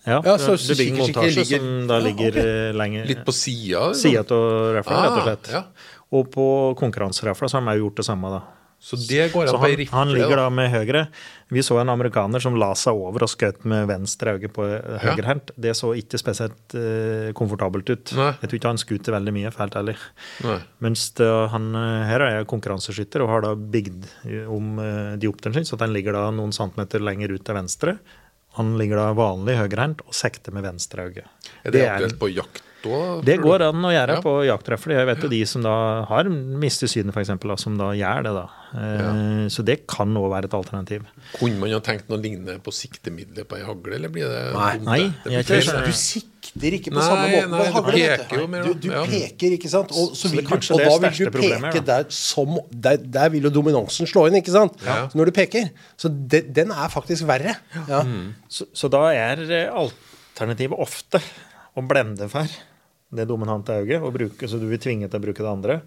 Ja, 0.08 0.22
Ja, 0.24 0.38
så- 0.38 0.56
det 0.56 0.60
så 0.62 0.75
bygger 0.77 0.91
en 0.94 0.98
montasje 1.13 1.36
ligger- 1.44 1.60
som 1.60 1.88
da 1.88 2.00
ligger 2.00 2.32
ja, 2.32 2.41
okay. 2.41 2.72
lenger 2.77 3.06
Litt 3.06 3.25
på 3.25 3.34
sida? 3.34 3.94
sida 3.94 4.20
av 4.20 4.74
refla, 4.75 5.01
rett 5.03 5.12
og 5.12 5.17
Ah, 5.17 5.24
slett. 5.24 5.50
ja. 5.51 5.63
Og 6.13 6.32
på 6.32 6.75
konkurranserefla 6.77 7.50
så 7.50 7.60
har 7.60 7.65
de 7.74 7.79
jo 7.79 7.89
gjort 7.89 7.96
det 7.98 8.06
samme, 8.06 8.29
da. 8.32 8.41
Så 8.79 8.96
det 9.10 9.31
går 9.34 9.50
an 9.50 9.57
på 9.57 9.65
ei 9.65 9.72
han, 9.72 9.77
rifle? 9.79 9.98
han 9.98 10.12
ligger 10.13 10.38
da. 10.38 10.50
med 10.53 10.69
høyre. 10.69 11.01
Vi 11.50 11.63
så 11.65 11.79
en 11.81 11.89
amerikaner 11.89 12.43
som 12.43 12.55
la 12.60 12.69
seg 12.77 12.93
over 12.93 13.25
og 13.25 13.31
skjøt 13.31 13.65
med 13.67 13.88
venstre 13.89 14.36
øye 14.38 14.51
på 14.53 14.67
eh, 14.67 15.00
høyrehendt. 15.01 15.51
Det 15.57 15.74
så 15.79 15.89
ikke 15.98 16.19
spesielt 16.22 16.75
uh, 16.77 17.31
komfortabelt 17.38 17.89
ut. 17.89 18.13
Nei. 18.19 18.29
Jeg 18.38 18.51
tror 18.51 18.60
ikke 18.60 18.74
han 18.75 18.81
skuter 18.84 19.15
veldig 19.17 19.34
mye, 19.34 19.51
for 19.55 19.65
helt 19.65 19.79
ærlig. 19.81 19.98
Nei. 20.46 20.60
Mens 20.86 21.07
det, 21.17 21.31
han 21.55 21.67
eh, 21.79 22.05
her 22.12 22.25
er 22.27 22.48
konkurranseskytter 22.53 23.25
og 23.25 23.34
har 23.34 23.48
da 23.48 23.55
bygd 23.57 24.07
om 24.53 24.77
uh, 24.77 25.17
diopteren 25.19 25.57
sin, 25.57 25.67
så 25.67 25.79
den 25.81 25.96
ligger 25.98 26.15
da 26.19 26.27
noen 26.36 26.53
centimeter 26.55 27.03
lenger 27.03 27.34
ut 27.34 27.43
til 27.48 27.57
venstre. 27.57 27.98
Han 28.62 28.75
ligger 28.77 29.01
da 29.01 29.10
vanlig 29.17 29.57
høyrehendt 29.57 30.05
og 30.05 30.15
sekter 30.17 30.53
med 30.53 30.65
venstre 30.69 31.10
øye. 31.10 31.25
Er 31.63 31.74
det, 31.74 31.81
en- 31.81 31.93
aktuelt 31.98 32.22
på 32.22 32.29
jakt 32.36 32.63
òg? 32.94 33.25
det 33.25 33.38
går 33.44 33.62
an 33.70 33.84
å 33.88 33.91
gjøre 33.94 34.15
Ja. 34.17 34.22
på 34.22 34.34
jaktrefler. 34.48 34.98
Jeg 35.00 35.08
vet 35.12 35.24
jo 35.24 35.29
de 35.29 35.41
som 35.46 35.62
da 35.65 35.75
har 36.10 36.24
mistet 36.29 36.89
synet, 36.89 37.13
f.eks., 37.15 37.62
som 37.63 37.77
da 37.77 37.91
gjør 37.98 38.24
det. 38.24 38.34
da. 38.34 38.46
Ja. 38.77 39.12
Så 39.50 39.63
det 39.63 39.88
kan 39.88 40.12
òg 40.20 40.29
være 40.34 40.46
et 40.50 40.53
alternativ. 40.58 41.06
Kunne 41.39 41.60
man 41.60 41.72
ha 41.72 41.79
tenkt 41.79 42.10
noe 42.10 42.20
lignende 42.20 42.58
på 42.63 42.72
siktemiddelet 42.75 43.48
på 43.48 43.56
ei 43.58 43.63
hagle, 43.63 43.96
eller 43.96 44.10
blir 44.10 44.27
det 44.27 44.53
Nei. 44.53 44.77
Nei, 44.84 45.00
det? 45.24 45.32
Det 45.32 45.32
jeg 45.34 45.46
blir 45.48 45.62
ikke 45.63 45.86
Du 45.88 45.91
sikter 45.96 46.75
ikke 46.77 46.91
på 46.91 47.00
Nei, 47.00 47.06
samme 47.08 47.41
måte. 47.48 47.72
på 47.72 47.74
hagle, 47.77 48.17
peker 48.17 48.41
jo 48.41 48.48
mer, 48.48 48.63
Du, 48.63 48.74
du 48.74 48.88
ja. 48.91 49.03
peker, 49.08 49.56
ikke 49.58 49.70
sant? 49.72 49.91
Og, 49.96 50.12
så 50.15 50.27
Så 50.27 50.32
vil 50.34 50.44
det 50.44 50.50
du, 50.50 50.74
og 50.74 50.79
da 50.84 51.10
vil 51.10 51.32
du 51.32 51.32
peke 51.39 51.82
der 51.86 52.06
som 52.10 52.58
der, 52.72 52.98
der 52.98 53.29
vil 53.29 53.44
jo 53.48 53.50
dominansen 53.50 54.08
slå 54.08 54.27
inn, 54.27 54.36
ikke 54.41 54.51
sant? 54.56 54.74
Ja. 54.86 55.08
Når 55.15 55.25
du 55.32 55.32
peker. 55.32 55.70
Så 55.98 56.10
de, 56.12 56.41
den 56.41 56.72
er 56.72 56.89
faktisk 56.91 57.27
verre. 57.27 57.56
Ja. 57.88 58.03
Så, 58.50 58.67
så 58.74 58.89
da 58.91 59.06
er 59.15 59.44
eh, 59.48 59.72
alternativet 59.72 60.77
ofte 60.77 61.22
å 61.77 61.84
blende 61.88 62.27
for 62.29 62.48
det 63.13 63.27
dominante 63.29 63.75
øyet, 63.77 64.01
og 64.01 64.13
bruke, 64.15 64.49
så 64.49 64.59
du 64.59 64.67
blir 64.67 64.81
tvinget 64.81 65.11
til 65.13 65.21
å 65.21 65.23
bruke 65.23 65.43
det 65.43 65.51
andre. 65.51 65.77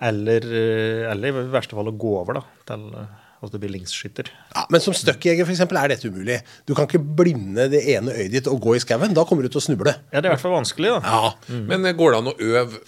Eller, 0.00 0.44
eh, 0.46 1.10
eller 1.10 1.28
i 1.28 1.48
verste 1.52 1.76
fall 1.76 1.90
å 1.90 1.96
gå 1.96 2.12
over 2.22 2.38
da, 2.38 2.44
til 2.68 2.86
eh, 2.96 3.10
at 3.40 3.52
du 3.52 3.58
blir 3.60 3.72
linkskytter. 3.74 4.30
Ja, 4.54 4.64
men 4.72 4.84
som 4.84 4.96
stuckjeger 4.96 5.44
for 5.44 5.54
eksempel, 5.54 5.80
er 5.80 5.92
dette 5.92 6.08
umulig. 6.08 6.38
Du 6.68 6.74
kan 6.76 6.88
ikke 6.88 7.02
blinde 7.02 7.66
det 7.72 7.82
ene 7.96 8.14
øyet 8.14 8.36
ditt 8.36 8.48
og 8.52 8.62
gå 8.64 8.76
i 8.76 8.82
skauen. 8.84 9.16
Da 9.16 9.26
kommer 9.28 9.44
du 9.44 9.52
til 9.52 9.62
å 9.62 9.66
snuble. 9.66 9.96
Ja, 10.12 10.20
det 10.20 10.28
er 10.28 10.30
i 10.30 10.34
hvert 10.36 10.44
fall 10.44 10.56
vanskelig, 10.56 10.94
da. 10.96 11.00
Ja. 11.04 11.60
Men 11.68 11.84
eh, 11.84 11.96
går 11.96 12.14
det 12.14 12.22
an 12.22 12.32
å 12.32 12.36
øve, 12.38 12.82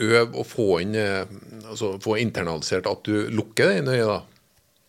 øve 0.00 0.40
og 0.40 0.46
få 0.48 0.68
inn 0.80 0.96
altså 0.96 1.96
få 2.00 2.16
internalisert 2.22 2.86
at 2.88 3.02
du 3.04 3.28
lukker 3.34 3.68
det 3.68 3.82
ene 3.82 3.98
øyet, 3.98 4.12
da? 4.14 4.20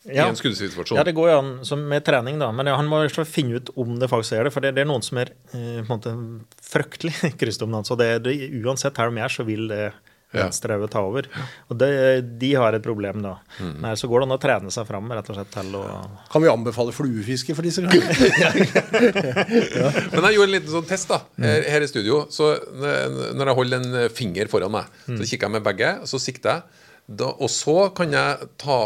I 0.10 0.18
en 0.18 0.34
skuddesituasjon? 0.38 0.98
Ja, 0.98 1.04
det 1.06 1.14
går 1.14 1.28
jo 1.30 1.40
an 1.44 1.50
som 1.68 1.84
med 1.86 2.02
trening, 2.08 2.40
da. 2.42 2.48
Men 2.56 2.66
ja, 2.72 2.78
han 2.80 2.88
må 2.90 3.04
finne 3.30 3.60
ut 3.62 3.70
om 3.78 4.00
det 4.02 4.10
faktisk 4.10 4.34
er 4.40 4.48
det. 4.50 4.54
For 4.56 4.64
det, 4.66 4.72
det 4.78 4.82
er 4.86 4.90
noen 4.90 5.04
som 5.06 5.20
er 5.22 5.30
eh, 5.54 5.84
på 5.86 5.86
en 5.86 5.92
måte 5.92 6.14
fryktelig 6.66 7.14
kryssdominant. 7.42 7.86
Så 7.86 7.98
det, 8.00 8.16
det, 8.26 8.34
uansett 8.64 8.98
her 8.98 9.14
de 9.14 9.22
er, 9.22 9.30
så 9.36 9.46
vil 9.46 9.68
det 9.74 9.92
Ja. 10.32 10.46
venstre 10.46 10.78
ta 10.88 11.02
over. 11.04 11.26
Og 11.68 11.76
det, 11.76 11.90
de 12.40 12.54
har 12.56 12.72
et 12.74 12.82
problem, 12.86 13.18
da. 13.20 13.34
Mm. 13.60 13.74
Nei, 13.84 13.90
så 14.00 14.08
går 14.08 14.22
det 14.24 14.28
an 14.30 14.36
å 14.38 14.40
trene 14.40 14.72
seg 14.72 14.86
fram 14.88 15.10
rett 15.12 15.28
og 15.28 15.36
slett 15.36 15.50
til 15.52 15.74
å 15.76 15.82
Kan 16.32 16.46
vi 16.46 16.48
anbefale 16.48 16.94
fluefiske 16.96 17.52
for 17.58 17.68
disse 17.68 17.84
gangene? 17.84 18.08
Men 20.16 20.24
jeg 20.30 20.38
gjorde 20.38 20.48
en 20.48 20.56
liten 20.56 20.72
sånn 20.72 20.88
test 20.88 21.12
da 21.12 21.20
her, 21.36 21.68
her 21.74 21.84
i 21.84 21.90
studio. 21.92 22.22
Så 22.32 22.48
Når 22.80 23.52
jeg 23.52 23.58
holder 23.60 23.84
en 23.84 24.16
finger 24.16 24.48
foran 24.52 24.72
meg, 24.72 24.88
så 25.04 25.20
kikker 25.28 25.50
jeg 25.50 25.56
med 25.58 25.66
begge, 25.68 25.92
og 26.00 26.08
så 26.10 26.22
sikter 26.24 26.56
jeg. 26.62 26.81
Da, 27.18 27.32
og 27.42 27.50
så 27.52 27.90
kan 27.98 28.14
jeg 28.16 28.52
ta, 28.62 28.78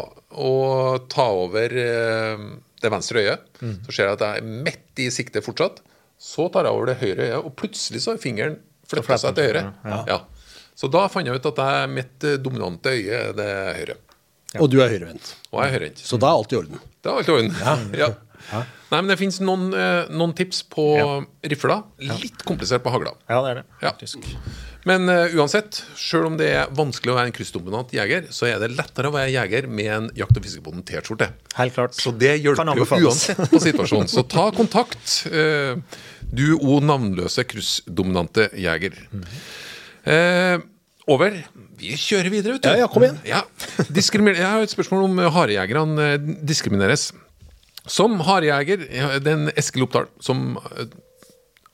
og 0.41 1.09
ta 1.11 1.25
over 1.43 1.75
eh, 1.81 2.45
det 2.81 2.91
venstre 2.93 3.21
øyet. 3.25 3.43
Så 3.85 3.91
ser 3.97 4.09
jeg 4.09 4.17
at 4.17 4.23
jeg 4.25 4.43
er 4.43 4.63
midt 4.69 5.03
i 5.03 5.09
siktet 5.13 5.45
fortsatt. 5.45 5.81
Så 6.21 6.47
tar 6.53 6.67
jeg 6.67 6.77
over 6.77 6.89
det 6.91 6.99
høyre 7.01 7.27
øyet, 7.27 7.41
og 7.43 7.53
plutselig 7.59 8.01
så 8.05 8.13
har 8.15 8.21
fingeren 8.23 8.57
flytta 8.89 9.17
seg 9.21 9.35
til 9.37 9.49
høyre. 9.49 9.65
Ja. 10.09 10.21
Så 10.75 10.89
da 10.91 11.05
fant 11.11 11.27
jeg 11.27 11.39
ut 11.39 11.49
at 11.51 11.61
jeg, 11.63 11.91
mitt 11.95 12.25
eh, 12.27 12.39
dominante 12.41 12.91
øye 12.95 13.21
er 13.29 13.35
det 13.37 13.51
høyre. 13.79 13.97
Og 14.61 14.69
du 14.71 14.79
er 14.83 14.91
høyrevendt. 14.93 15.33
Og 15.51 15.61
jeg 15.61 15.67
er 15.67 15.75
høyrevendt. 15.77 16.05
Så 16.05 16.19
da 16.21 16.31
er 16.31 16.39
alt 16.39 16.53
i 16.55 16.59
orden. 16.61 16.79
Det 17.01 17.11
er 17.11 17.19
alt 17.19 17.29
i 17.31 17.35
orden. 17.35 17.55
Ja. 17.97 18.11
Nei, 18.91 18.99
men 19.01 19.09
det 19.09 19.17
finnes 19.17 19.39
noen, 19.41 19.71
eh, 19.73 20.11
noen 20.13 20.35
tips 20.37 20.61
på 20.69 20.83
rifla. 21.49 21.79
Litt 22.05 22.43
komplisert 22.45 22.83
på 22.85 22.93
hagla. 22.93 23.15
Ja, 23.27 23.41
det 23.41 23.49
er 23.51 23.55
det, 23.61 23.65
Ja. 23.81 23.91
faktisk. 23.91 24.27
Men 24.85 25.09
uh, 25.09 25.33
uansett, 25.33 25.79
sjøl 25.97 26.27
om 26.27 26.35
det 26.37 26.51
er 26.59 26.67
vanskelig 26.77 27.09
å 27.09 27.15
være 27.17 27.31
en 27.31 27.33
kryssdominant 27.33 27.89
jeger, 27.95 28.27
så 28.29 28.45
er 28.45 28.59
det 28.61 28.69
lettere 28.77 29.09
å 29.09 29.15
være 29.15 29.31
jeger 29.33 29.65
med 29.67 29.89
en 29.89 30.09
Jakt- 30.13 30.37
og 30.37 30.45
fiskebonden-T-skjorte. 30.45 31.31
Helt 31.57 31.73
klart. 31.73 31.97
Så 31.97 32.13
det 32.13 32.35
hjelper 32.43 32.77
jo 32.77 32.85
uansett 33.07 33.41
på 33.49 33.61
situasjonen. 33.63 34.11
Så 34.13 34.21
ta 34.29 34.51
kontakt, 34.53 35.25
uh, 35.33 35.73
du 36.29 36.45
o 36.59 36.77
navnløse 36.85 37.47
kryssdominante 37.49 38.51
jeger. 38.61 38.93
Eh, 40.05 40.59
over. 41.11 41.37
Vi 41.79 41.93
kjører 41.99 42.31
videre, 42.33 42.55
vet 42.55 42.65
du. 42.65 42.71
Ja, 42.71 42.85
ja, 42.85 42.89
kom 42.91 43.05
igjen. 43.05 43.19
Ja. 43.27 43.43
Jeg 43.85 44.41
har 44.41 44.63
et 44.63 44.73
spørsmål 44.73 45.07
om 45.09 45.21
harejegerne 45.35 46.09
eh, 46.15 46.33
diskrimineres. 46.47 47.11
Som 47.85 48.17
harejeger, 48.25 48.87
den 49.21 49.51
Eskil 49.53 49.85
Oppdal 49.85 50.07
som 50.23 50.55
eh, 50.73 50.87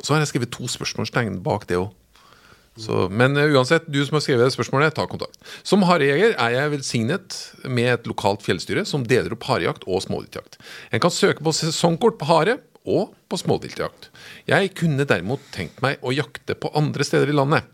Så 0.03 0.11
har 0.11 0.19
jeg 0.19 0.33
skrevet 0.33 0.51
to 0.51 0.67
spørsmålstegn 0.67 1.39
bak 1.45 1.69
det 1.69 1.79
òg. 1.79 1.91
Men 3.11 3.35
eh, 3.37 3.51
uansett, 3.51 3.87
du 3.91 3.99
som 4.05 4.17
har 4.17 4.25
skrevet 4.25 4.47
det 4.47 4.55
spørsmålet, 4.55 4.95
ta 4.95 5.05
kontakt. 5.09 5.37
Som 5.67 5.85
harejeger 5.87 6.35
er 6.35 6.55
jeg 6.55 6.73
velsignet 6.75 7.37
med 7.67 7.93
et 7.93 8.09
lokalt 8.09 8.43
fjellstyre 8.45 8.85
som 8.87 9.05
deler 9.07 9.35
opp 9.35 9.47
harejakt 9.49 9.87
og 9.87 10.03
småviltjakt. 10.05 10.57
En 10.91 11.03
kan 11.03 11.13
søke 11.13 11.43
på 11.43 11.55
sesongkort 11.55 12.19
på 12.19 12.29
hare 12.31 12.57
og 12.81 13.11
på 13.29 13.37
småviltjakt. 13.37 14.09
Jeg 14.49 14.73
kunne 14.79 15.05
derimot 15.05 15.43
tenkt 15.53 15.83
meg 15.85 16.01
å 16.01 16.15
jakte 16.15 16.55
på 16.57 16.71
andre 16.77 17.05
steder 17.05 17.29
i 17.29 17.37
landet. 17.37 17.67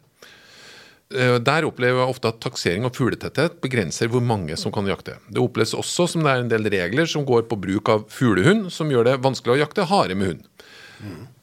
Eh, 1.13 1.37
Der 1.39 1.63
opplever 1.67 2.01
jeg 2.03 2.11
ofte 2.11 2.31
at 2.33 2.41
taksering 2.43 2.87
og 2.87 2.95
fugletetthet 2.97 3.61
begrenser 3.63 4.11
hvor 4.11 4.23
mange 4.23 4.57
som 4.59 4.73
kan 4.75 4.87
jakte. 4.89 5.17
Det 5.31 5.39
oppleves 5.39 5.75
også 5.77 6.07
som 6.11 6.25
det 6.25 6.33
er 6.33 6.43
en 6.43 6.51
del 6.51 6.67
regler 6.73 7.07
som 7.07 7.25
går 7.27 7.47
på 7.47 7.59
bruk 7.59 7.89
av 7.93 8.05
fuglehund, 8.11 8.67
som 8.73 8.91
gjør 8.91 9.11
det 9.11 9.17
vanskelig 9.23 9.55
å 9.55 9.61
jakte 9.63 9.87
hare 9.87 10.17
med 10.17 10.33
hund. 10.33 10.45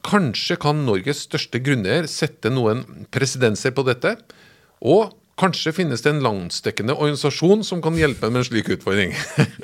Kanskje 0.05 0.57
kan 0.61 0.83
Norges 0.85 1.23
største 1.25 1.61
grunneier 1.63 2.09
sette 2.11 2.51
noen 2.51 2.83
presidenser 3.13 3.73
på 3.73 3.85
dette? 3.87 4.17
Og 4.85 5.15
kanskje 5.39 5.73
finnes 5.75 6.03
det 6.03 6.11
en 6.11 6.23
landsdekkende 6.23 6.95
organisasjon 6.95 7.63
som 7.65 7.81
kan 7.83 7.97
hjelpe 7.97 8.29
med 8.29 8.43
en 8.43 8.47
slik 8.47 8.69
utfordring? 8.75 9.15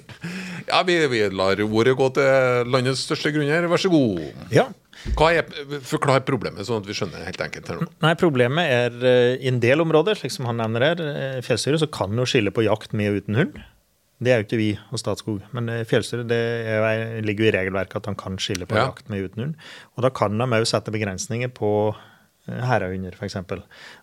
ja, 0.71 0.81
vi, 0.87 0.97
vi 1.11 1.25
lar 1.29 1.61
ordet 1.67 1.97
gå 1.99 2.09
til 2.15 2.71
landets 2.71 3.05
største 3.05 3.35
grunneier. 3.35 3.69
Vær 3.69 3.83
så 3.83 3.91
god. 3.91 4.23
Ja. 4.55 4.71
Hva 5.17 5.31
er, 5.33 5.47
forklar 5.87 6.21
problemet, 6.27 6.65
sånn 6.67 6.83
at 6.83 6.87
vi 6.89 6.95
skjønner 6.97 7.23
helt 7.25 7.41
enkelt 7.41 7.69
her 7.71 7.79
nå. 7.81 7.87
Nei, 8.03 8.13
Problemet 8.21 8.69
er 8.75 8.97
eh, 9.07 9.33
i 9.41 9.49
en 9.51 9.59
del 9.63 9.81
områder, 9.83 10.19
slik 10.19 10.33
som 10.35 10.45
han 10.49 10.59
nevner 10.61 10.85
her, 10.91 11.01
eh, 11.11 11.39
fjellstyret, 11.45 11.81
så 11.81 11.89
kan 11.91 12.13
jo 12.19 12.27
skille 12.29 12.53
på 12.53 12.65
jakt 12.67 12.93
med 12.97 13.11
og 13.13 13.21
uten 13.23 13.39
hund. 13.39 13.61
Det 14.21 14.29
er 14.29 14.43
jo 14.43 14.45
ikke 14.45 14.59
vi 14.59 14.69
hos 14.91 15.01
Statskog. 15.01 15.39
Men 15.57 15.69
eh, 15.73 15.81
fjellstyret 15.89 16.27
det 16.29 16.37
er, 16.69 17.21
ligger 17.25 17.47
jo 17.47 17.49
i 17.49 17.55
regelverket 17.57 17.97
at 18.03 18.11
han 18.11 18.19
kan 18.19 18.37
skille 18.37 18.67
på 18.69 18.77
Ja. 18.77 18.91
jakt 18.91 19.09
med 19.09 19.23
og 19.23 19.31
uten 19.31 19.43
hund. 19.47 19.55
Og 19.97 20.05
da 20.05 20.13
kan 20.13 20.37
de 20.37 20.45
òg 20.59 20.67
sette 20.69 20.93
begrensninger 20.93 21.49
på 21.57 21.71
herrehunder, 22.49 23.13
f.eks. 23.17 23.35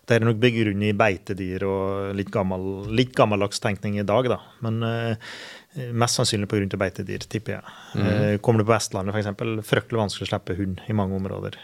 Det 0.07 0.15
er 0.15 0.23
nok 0.23 0.37
begrunnet 0.39 0.93
i 0.93 0.97
beitedyr 0.97 1.63
og 1.67 2.13
litt, 2.15 2.29
gammel, 2.31 2.85
litt 2.95 3.11
gammeldags 3.17 3.59
tenkning 3.59 3.97
i 3.99 4.05
dag, 4.07 4.29
da. 4.31 4.37
Men 4.63 4.77
eh, 4.87 5.33
mest 5.73 6.17
sannsynlig 6.17 6.49
pga. 6.49 6.77
beitedyr, 6.81 7.25
tipper 7.29 7.59
jeg. 7.59 7.73
Eh, 8.01 8.37
kommer 8.41 8.63
du 8.63 8.67
på 8.67 8.73
Vestlandet, 8.73 9.15
f.eks., 9.15 9.67
fryktelig 9.67 10.01
vanskelig 10.01 10.27
å 10.27 10.31
slippe 10.31 10.57
hund 10.57 10.81
i 10.87 10.95
mange 10.97 11.15
områder. 11.15 11.57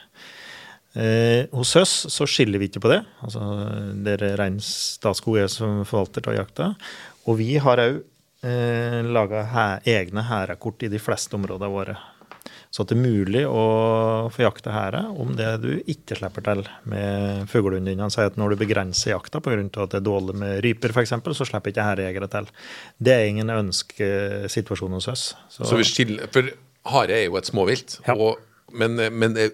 Eh, 0.96 1.46
hos 1.52 1.76
oss 1.76 1.94
så 2.14 2.28
skiller 2.30 2.62
vi 2.62 2.70
ikke 2.70 2.84
på 2.86 2.92
det. 2.94 3.02
Altså, 3.26 3.42
det 4.06 4.16
er 4.16 4.38
rein 4.40 4.62
Statskog 4.64 5.42
er 5.42 5.50
som 5.52 5.84
forvalter 5.88 6.30
av 6.32 6.38
jakta. 6.38 6.70
Og 7.26 7.40
vi 7.42 7.58
har 7.60 7.82
òg 7.84 7.98
eh, 8.46 9.02
laga 9.04 9.48
egne 9.84 10.24
hærekort 10.30 10.86
i 10.86 10.92
de 10.94 11.02
fleste 11.02 11.36
områdene 11.36 11.74
våre. 11.74 11.98
Så 12.76 12.84
det 12.84 12.98
er 12.98 13.06
mulig 13.06 13.42
å 13.48 13.62
få 14.36 14.42
jakte 14.44 14.74
hære 14.74 15.06
om 15.16 15.30
det 15.38 15.52
du 15.64 15.70
ikke 15.88 16.18
slipper 16.20 16.44
til 16.44 16.64
med 16.92 17.46
fuglehundene 17.48 17.94
dine. 17.94 18.04
Han 18.04 18.12
sier 18.12 18.28
at 18.28 18.40
når 18.40 18.52
du 18.52 18.64
begrenser 18.66 19.14
jakta 19.14 19.40
pga. 19.40 19.62
at 19.64 19.94
det 19.94 20.02
er 20.02 20.04
dårlig 20.04 20.36
med 20.42 20.60
ryper, 20.66 20.92
f.eks., 20.92 21.14
så 21.40 21.48
slipper 21.48 21.72
ikke 21.72 21.86
hærejegere 21.88 22.28
til. 22.34 22.50
Det 23.00 23.14
er 23.16 23.30
ingen 23.30 23.54
ønskesituasjon 23.54 24.98
hos 24.98 25.08
oss. 25.14 25.24
Så 25.56 25.80
vi 25.80 25.88
skiller, 25.88 26.28
For 26.36 26.52
hare 26.92 27.16
er 27.16 27.30
jo 27.30 27.40
et 27.40 27.48
småvilt. 27.48 28.02
Ja. 28.10 28.18
Og, 28.20 28.44
men, 28.76 28.96
men 29.18 29.38
eh, 29.40 29.50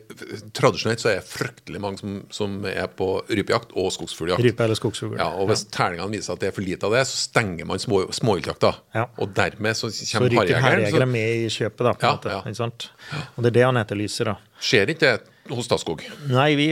tradisjonelt 0.58 1.02
så 1.04 1.12
er 1.12 1.20
det 1.22 1.28
fryktelig 1.30 1.82
mange 1.84 2.02
som, 2.02 2.18
som 2.34 2.58
er 2.70 2.88
på 2.98 3.08
rypejakt 3.30 3.74
og 3.78 3.92
skogsfugljakt. 3.96 4.44
Rype 4.46 4.66
eller 4.66 4.80
skogsfugl. 4.80 5.18
Ja, 5.20 5.30
og 5.38 5.50
Hvis 5.52 5.66
terningene 5.74 6.12
viser 6.18 6.36
at 6.36 6.44
det 6.44 6.52
er 6.52 6.56
for 6.58 6.66
lite 6.66 6.90
av 6.90 6.96
det, 6.98 7.04
så 7.10 7.20
stenger 7.28 7.68
man 7.70 7.82
små, 7.84 8.04
småviltjakta. 8.16 8.74
Ja. 8.98 9.06
Og 9.22 9.34
dermed 9.38 9.78
så 9.80 9.90
Så 9.94 10.08
kommer 10.18 10.36
harejegeren. 10.42 10.86
ryker 10.88 11.06
Så 11.06 11.10
med 11.14 11.36
i 11.46 11.50
kjøpet, 11.50 11.84
da. 11.88 11.94
på 11.94 12.06
en 12.06 12.10
Ja, 12.10 12.16
måte, 12.18 12.34
ja. 12.36 12.42
ikke 12.52 12.62
sant? 12.64 12.90
Og 13.36 13.44
det 13.44 13.52
er 13.54 13.58
det 13.60 13.68
han 13.70 13.82
etterlyser, 13.86 14.32
da. 14.34 14.38
skjer 14.62 14.94
ikke 14.96 15.06
det 15.08 15.14
hos 15.58 15.68
Statskog. 15.68 16.04
Nei, 16.32 16.54
vi 16.60 16.68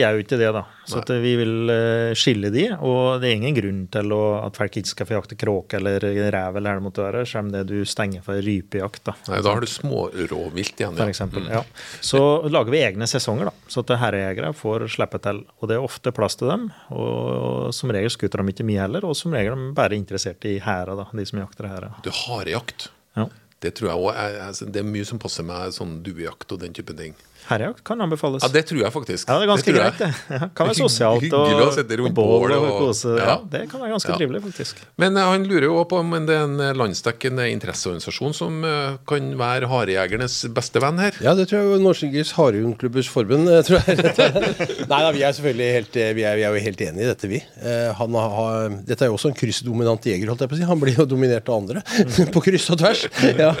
gjør 0.00 0.16
jo 0.16 0.24
ikke 0.24 0.38
det, 0.40 0.50
da. 0.56 0.62
Så 0.90 1.02
vi 1.22 1.32
vil 1.38 1.70
eh, 1.70 2.12
skille 2.18 2.50
de. 2.54 2.66
Og 2.86 3.20
det 3.22 3.30
er 3.30 3.38
ingen 3.38 3.56
grunn 3.56 3.80
til 3.92 4.14
å, 4.14 4.20
at 4.42 4.58
folk 4.58 4.78
ikke 4.80 4.92
skal 4.92 5.08
få 5.08 5.16
jakte 5.16 5.38
kråke 5.38 5.78
eller 5.78 6.02
rev 6.02 6.58
eller 6.58 6.74
hva 6.74 6.80
det 6.80 6.84
måtte 6.86 7.04
være, 7.04 7.24
selv 7.28 7.46
om 7.46 7.52
det 7.54 7.64
du 7.70 7.76
stenger 7.88 8.24
for 8.26 8.40
rypejakt, 8.44 9.02
da. 9.06 9.16
Nei, 9.30 9.42
Da 9.46 9.54
har 9.54 9.62
du 9.62 9.70
smårovvilt 9.70 10.82
igjen. 10.82 10.98
For 10.98 11.12
eksempel, 11.12 11.46
mm. 11.46 11.52
ja. 11.58 11.64
Så 12.12 12.22
lager 12.50 12.74
vi 12.74 12.82
egne 12.84 13.08
sesonger, 13.10 13.50
da, 13.50 13.68
så 13.70 13.84
at 13.84 13.94
herrejegere 14.04 14.54
får 14.56 14.88
slippe 14.96 15.22
til. 15.22 15.44
Og 15.60 15.70
det 15.70 15.78
er 15.78 15.90
ofte 15.90 16.14
plass 16.16 16.38
til 16.40 16.50
dem. 16.52 16.70
Og 16.94 17.70
som 17.76 17.92
regel 17.94 18.12
skuter 18.12 18.42
de 18.42 18.54
ikke 18.54 18.66
mye 18.66 18.82
heller, 18.82 19.06
og 19.06 19.18
som 19.18 19.36
regel 19.36 19.54
er 19.54 19.62
de 19.62 19.76
bare 19.76 19.98
interessert 19.98 20.44
i 20.48 20.58
hæra, 20.62 20.98
da, 20.98 21.06
de 21.14 21.28
som 21.28 21.42
jakter 21.42 21.70
hæra. 21.70 21.94
Du, 22.04 22.10
harejakt. 22.26 22.90
Ja. 23.18 23.28
Det 23.60 23.74
tror 23.76 23.90
jeg 23.90 24.14
er, 24.16 24.38
altså, 24.46 24.66
det 24.72 24.80
er 24.80 24.88
mye 24.88 25.04
som 25.04 25.20
passer 25.20 25.44
med 25.44 25.74
sånn 25.76 25.98
duejakt 26.04 26.54
og 26.54 26.62
den 26.62 26.72
type 26.76 26.94
ting. 26.96 27.16
Herrejakt 27.50 27.82
kan 27.86 28.00
anbefales. 28.04 28.42
Ja, 28.46 28.48
Det 28.54 28.64
tror 28.70 28.80
jeg 28.84 28.92
faktisk. 28.94 29.28
Ja, 29.28 29.38
det 29.40 29.46
er 29.48 29.50
ganske 29.52 29.72
det 29.72 29.76
greit, 29.80 29.98
det. 29.98 30.10
Ja, 30.30 30.48
kan 30.54 30.70
være 30.70 30.78
sosialt 30.84 31.26
og, 31.34 31.46
Hyggelig 31.50 31.66
å 31.66 31.74
sette 31.74 31.98
rundt 32.00 32.14
bål 32.16 32.54
og 32.56 32.64
og- 32.70 32.78
kose. 32.86 33.14
Ja. 33.18 33.26
ja. 33.32 33.36
det 33.52 33.64
kan 33.72 33.82
være 33.82 33.92
ganske 33.96 34.12
Ja. 34.14 34.18
trivelig, 34.20 34.42
faktisk. 34.46 34.80
Men 35.02 35.16
uh, 35.18 35.24
han 35.32 35.44
lurer 35.50 35.66
jo 35.68 35.84
på 35.90 35.98
om 36.00 36.14
det 36.26 36.36
er 36.36 36.44
en 36.46 36.56
landsdekkende 36.78 37.48
interesseorganisasjon 37.52 38.34
som 38.36 38.62
uh, 38.64 38.96
kan 39.10 39.32
være 39.40 39.68
harejegernes 39.70 40.38
beste 40.54 40.80
venn 40.82 40.98
her. 41.02 41.18
Ja, 41.24 41.34
det 41.38 41.48
tror 41.50 41.62
jeg 41.74 41.82
Norges 41.84 42.32
Harehundklubbers 42.38 43.08
forbund 43.10 43.48
eh, 43.50 43.62
tror 43.66 43.82
jeg. 43.82 43.98
Nei 44.90 45.00
da, 45.04 45.10
vi 45.14 45.22
er 45.26 45.34
selvfølgelig 45.36 45.70
helt, 45.76 45.96
eh, 46.00 46.12
vi 46.16 46.24
er, 46.26 46.36
vi 46.38 46.44
er 46.46 46.54
jo 46.56 46.62
helt 46.64 46.82
enig 46.86 47.04
i 47.04 47.08
dette, 47.10 47.28
vi. 47.30 47.40
Eh, 47.60 47.90
Han 47.98 48.14
har, 48.18 48.68
dette 48.86 49.04
er 49.06 49.10
jo 49.10 49.16
også 49.18 49.30
en 49.32 49.36
kryssdominant 49.38 50.06
jeger, 50.06 50.28
holdt 50.30 50.44
jeg 50.44 50.50
på 50.52 50.56
å 50.58 50.60
si. 50.60 50.66
Han 50.70 50.80
blir 50.82 50.98
jo 51.00 51.06
dominert 51.08 51.48
av 51.50 51.60
andre 51.62 51.82
på 52.34 52.42
kryss 52.44 52.68
og 52.74 52.80
tvers. 52.82 53.04
Ja. 53.38 53.52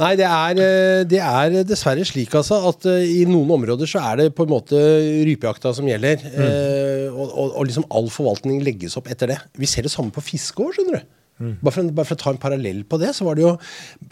Nei, 0.00 0.12
det 0.20 0.26
er, 0.28 0.60
eh, 0.64 1.02
det 1.10 1.20
er 1.24 1.56
dessverre 1.68 2.04
slik 2.08 2.34
altså 2.38 2.60
at 2.70 2.86
eh, 2.90 3.04
i 3.20 3.24
noen 3.32 3.54
områder 3.56 3.88
så 3.90 4.02
er 4.10 4.20
det 4.24 4.28
på 4.36 4.44
en 4.46 4.52
måte 4.56 4.80
rypejakta 5.28 5.72
som 5.76 5.88
gjelder. 5.88 6.26
eh, 6.30 7.06
Og, 7.10 7.26
og, 7.34 7.56
og 7.58 7.64
liksom 7.66 7.84
all 7.90 8.06
forvaltning 8.12 8.60
legges 8.64 8.94
opp 9.00 9.08
etter 9.10 9.32
det. 9.34 9.40
Vi 9.58 9.66
ser 9.66 9.82
det 9.86 9.90
samme 9.92 10.12
på 10.14 10.22
fiske 10.22 10.62
òg, 10.62 10.76
skjønner 10.76 11.00
du. 11.00 11.16
Bare 11.64 11.72
for, 11.72 11.86
bare 11.96 12.04
for 12.04 12.18
å 12.18 12.20
ta 12.20 12.30
en 12.34 12.36
parallell 12.40 12.82
på 12.84 12.98
det, 13.00 13.14
så 13.16 13.24
var 13.24 13.38
det 13.38 13.46
jo 13.46 13.54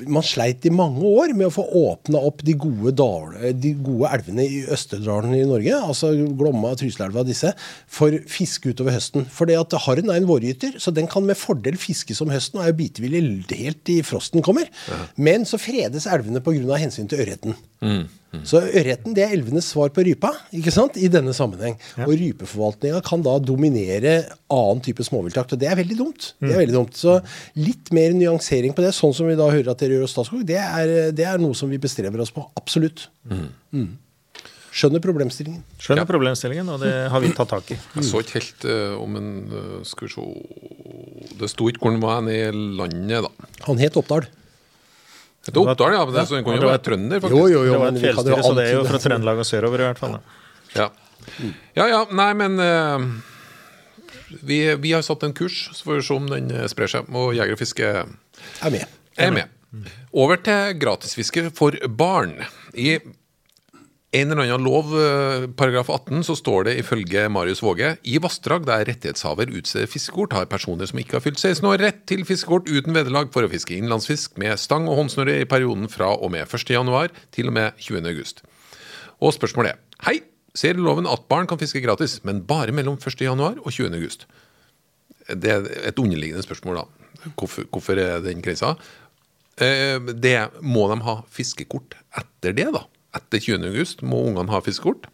Man 0.09 0.25
sleit 0.25 0.65
i 0.65 0.71
mange 0.73 1.05
år 1.05 1.35
med 1.37 1.51
å 1.51 1.53
få 1.53 1.61
åpna 1.77 2.23
opp 2.25 2.41
de 2.41 2.55
gode, 2.57 2.95
dal, 2.97 3.35
de 3.53 3.75
gode 3.85 4.09
elvene 4.17 4.47
i 4.49 4.63
Østerdalen 4.73 5.35
i 5.37 5.43
Norge, 5.45 5.75
altså 5.77 6.15
Glomma, 6.41 6.71
Trysilelva 6.81 7.21
og 7.21 7.29
disse, 7.29 7.53
for 7.87 8.17
fiske 8.33 8.73
utover 8.73 8.97
høsten. 8.97 9.27
For 9.29 9.45
det 9.45 9.59
at 9.61 9.77
harren 9.85 10.09
er 10.09 10.23
en 10.23 10.29
vårgyter, 10.31 10.79
så 10.81 10.89
den 10.97 11.07
kan 11.13 11.29
med 11.29 11.37
fordel 11.37 11.77
fiskes 11.77 12.25
om 12.25 12.33
høsten 12.33 12.63
og 12.63 12.65
er 12.65 12.73
jo 12.73 12.79
bitevillig 12.81 13.21
helt 13.61 13.85
til 13.85 14.01
frosten 14.09 14.41
kommer. 14.41 14.71
Men 15.21 15.45
så 15.45 15.61
fredes 15.61 16.09
elvene 16.09 16.41
pga. 16.41 16.81
hensyn 16.81 17.13
til 17.13 17.21
ørreten. 17.27 17.61
Så 18.45 18.61
ørreten 18.61 19.15
det 19.17 19.23
er 19.25 19.31
elvenes 19.33 19.71
svar 19.73 19.89
på 19.95 20.03
rypa 20.05 20.31
ikke 20.53 20.73
sant? 20.75 20.99
i 21.01 21.09
denne 21.13 21.33
sammenheng. 21.37 21.79
Og 22.05 22.13
rypeforvaltninga 22.13 23.01
kan 23.07 23.23
da 23.25 23.39
dominere 23.41 24.19
annen 24.53 24.83
type 24.85 25.05
småviltjakt. 25.07 25.55
Og 25.57 25.63
det 25.63 25.71
er 25.71 25.79
veldig 25.81 25.97
dumt. 25.97 26.33
Det 26.43 26.53
er 26.53 26.61
veldig 26.61 26.77
dumt. 26.77 26.99
Så 26.99 27.19
litt 27.57 27.89
mer 27.97 28.13
nyansering 28.17 28.77
på 28.77 28.85
det, 28.85 28.93
sånn 28.97 29.17
som 29.17 29.31
vi 29.31 29.39
da 29.39 29.49
hører 29.49 29.73
at 29.73 29.81
dere 29.81 29.97
gjør 29.97 30.05
hos 30.05 30.13
Statskog, 30.17 30.45
det 30.49 30.61
er, 30.61 30.93
det 31.17 31.25
er 31.25 31.41
noe 31.41 31.57
som 31.57 31.73
vi 31.73 31.81
bestreber 31.81 32.21
oss 32.21 32.35
på. 32.35 32.45
Absolutt. 32.61 33.09
Mm. 33.33 33.97
Skjønner 34.79 35.01
problemstillingen. 35.03 35.63
Skjønner 35.81 36.05
Ja. 36.05 36.11
problemstillingen, 36.13 36.69
og 36.69 36.81
det 36.85 36.93
har 37.11 37.21
vi 37.25 37.33
tatt 37.33 37.49
tak 37.49 37.71
i. 37.73 37.79
Jeg 37.97 38.05
så 38.05 38.21
ikke 38.23 38.37
helt 38.39 38.67
uh, 38.69 39.01
om 39.03 39.17
en 39.17 39.31
uh, 39.51 39.85
Skal 39.89 40.07
vi 40.07 40.13
se 40.13 41.39
Det 41.41 41.49
sto 41.51 41.69
ikke 41.71 41.81
hvor 41.81 41.97
han 41.97 42.03
var 42.05 42.29
i 42.31 42.51
landet, 42.53 43.25
da. 43.25 43.49
Han 43.67 43.81
het 43.81 43.97
Oppdal. 43.97 44.29
Det 45.47 45.55
er 45.55 45.61
Oppdal, 45.63 45.95
ja. 45.95 46.05
Men 46.05 46.15
det, 46.15 46.27
så 46.29 46.37
han 46.37 46.45
kunne 46.47 46.61
jo 46.61 46.71
være 46.71 46.85
trønder, 46.85 47.21
faktisk. 47.23 47.39
Jo, 47.39 47.49
jo, 47.49 47.65
jo. 47.65 47.73
Det 47.73 47.81
var 47.81 47.93
men 47.93 47.99
et 47.99 48.03
vi 48.03 48.09
kan 48.09 48.17
jo 48.19 48.37
fjellstyre, 48.37 48.45
så 48.45 48.57
det 48.59 48.65
er 48.67 48.75
jo 48.75 48.85
fra 48.89 49.01
Trøndelag 49.05 49.43
og 49.43 49.49
sørover 49.49 49.85
i 49.85 49.87
hvert 49.89 50.03
fall. 50.03 50.17
Da. 50.19 50.39
Ja. 50.77 50.89
ja 51.79 51.87
ja, 51.89 52.01
nei, 52.21 52.29
men 52.37 52.59
uh, 52.61 53.07
vi, 54.45 54.59
vi 54.83 54.93
har 54.93 55.05
satt 55.07 55.25
en 55.25 55.37
kurs, 55.37 55.61
så 55.73 55.87
får 55.87 56.01
vi 56.01 56.07
se 56.09 56.17
om 56.19 56.27
den 56.31 56.51
eh, 56.53 56.67
sprer 56.71 56.93
seg. 56.93 57.09
Og 57.17 57.33
Jeger 57.37 57.57
og 57.57 57.63
Fiske 57.63 57.93
Er 57.95 58.75
med. 58.75 58.99
er 59.17 59.33
med. 59.35 59.55
Over 60.17 60.41
til 60.41 60.75
gratisfiske 60.81 61.49
for 61.57 61.77
barn. 61.89 62.39
I 62.75 62.99
en 64.11 64.31
eller 64.33 64.47
annen 64.47 64.65
lov, 64.65 64.93
eh, 64.97 65.47
paragraf 65.53 65.91
18, 65.91 66.23
så 66.25 66.33
står 66.37 66.65
det 66.65 66.79
ifølge 66.81 67.27
Marius 67.29 67.61
Våge 67.61 67.99
i 68.09 68.17
vassdrag 68.19 68.65
der 68.65 68.87
rettighetshaver 68.89 69.53
utsteder 69.53 69.91
fiskekort, 69.91 70.33
har 70.33 70.49
personer 70.49 70.89
som 70.89 70.99
ikke 70.99 71.19
har 71.19 71.25
fylt 71.25 71.39
16 71.39 71.69
år, 71.69 71.79
rett 71.79 72.07
til 72.09 72.25
fiskekort 72.25 72.71
uten 72.73 72.97
vederlag 72.97 73.29
for 73.35 73.45
å 73.45 73.53
fiske 73.53 73.77
innlandsfisk 73.77 74.41
med 74.41 74.57
stang 74.57 74.89
og 74.89 74.97
håndsnøre 75.03 75.43
i 75.43 75.45
perioden 75.45 75.93
fra 75.93 76.15
og 76.17 76.33
med 76.33 76.49
1. 76.49 76.73
januar 76.73 77.13
til 77.37 77.53
og 77.53 77.59
med 77.59 77.77
20. 77.77 78.09
august. 78.09 78.43
Og 79.21 79.37
spørsmålet 79.37 79.75
er 79.75 79.85
Hei, 80.07 80.21
ser 80.55 80.79
loven 80.79 81.07
at 81.11 81.29
barn 81.29 81.47
kan 81.51 81.59
fiske 81.59 81.83
gratis, 81.83 82.21
men 82.25 82.45
bare 82.47 82.73
mellom 82.73 82.97
1. 82.97 83.21
januar 83.21 83.59
og 83.59 83.73
20. 83.73 83.93
august. 83.99 84.25
Det 85.29 85.51
er 85.51 85.67
et 85.91 85.99
underliggende 85.99 86.47
spørsmål, 86.47 86.81
da. 86.81 87.33
Hvorfor, 87.37 87.67
hvorfor 87.69 87.99
den 88.25 88.41
grensa? 88.41 88.77
Eh, 89.59 89.99
Det 89.99 90.39
må 90.63 90.89
de 90.89 91.03
ha 91.03 91.23
fiskekort 91.29 91.99
etter 92.17 92.55
det, 92.55 92.73
da. 92.73 92.87
Etter 93.19 93.43
20. 93.43 93.67
august 93.73 94.05
må 94.07 94.23
ungene 94.31 94.53
ha 94.55 94.63
fiskekort. 94.65 95.09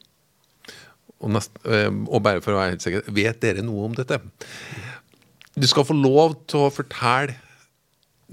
Og, 1.25 1.31
nest, 1.33 1.55
eh, 1.65 1.89
og 1.89 2.21
bare 2.25 2.43
for 2.45 2.53
å 2.55 2.61
være 2.61 2.75
helt 2.77 2.85
sikker, 2.85 3.09
vet 3.17 3.41
dere 3.43 3.65
noe 3.65 3.89
om 3.89 3.97
dette? 3.97 4.21
Du 5.55 5.67
skal 5.71 5.87
få 5.89 5.97
lov 5.97 6.35
til 6.51 6.67
å 6.67 6.73
fortelle 6.75 7.37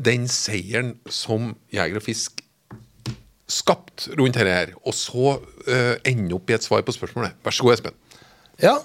den 0.01 0.25
seieren 0.31 0.95
som 1.12 1.53
Jeger 1.73 1.99
og 1.99 2.05
Fisk 2.05 2.41
skapt 3.51 4.07
rundt 4.17 4.38
dette 4.39 4.53
her, 4.55 4.69
og 4.88 4.95
så 4.95 5.36
uh, 5.67 5.95
ende 6.07 6.38
opp 6.38 6.49
i 6.49 6.55
et 6.55 6.63
svar 6.63 6.86
på 6.88 6.93
spørsmålet. 6.95 7.36
Vær 7.43 7.55
så 7.55 7.65
god, 7.67 7.73
Espen. 7.75 7.97
Ja. 8.63 8.77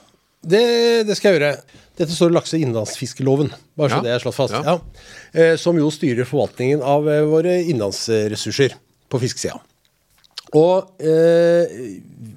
det, 0.43 1.07
det 1.07 1.15
skal 1.17 1.33
jeg 1.33 1.39
gjøre. 1.39 1.53
Dette 1.97 2.13
står 2.13 2.33
i 2.33 2.35
lakse- 2.35 2.59
og 2.59 2.65
innlandsfiskeloven, 2.67 3.53
bare 3.79 3.93
så 3.95 4.01
Ja. 4.01 4.03
det 4.05 4.13
er 4.17 4.25
slått 4.25 4.37
fast. 4.37 4.57
Ja. 4.59 4.75
Ja. 4.75 5.05
Eh, 5.39 5.55
som 5.61 5.79
jo 5.79 5.87
styrer 5.95 6.27
forvaltningen 6.29 6.83
av 6.83 7.07
våre 7.31 7.61
innlandsressurser 7.63 8.75
på 9.09 9.23
fiskesida. 9.23 9.63
Og 10.57 11.05
eh, 11.05 11.79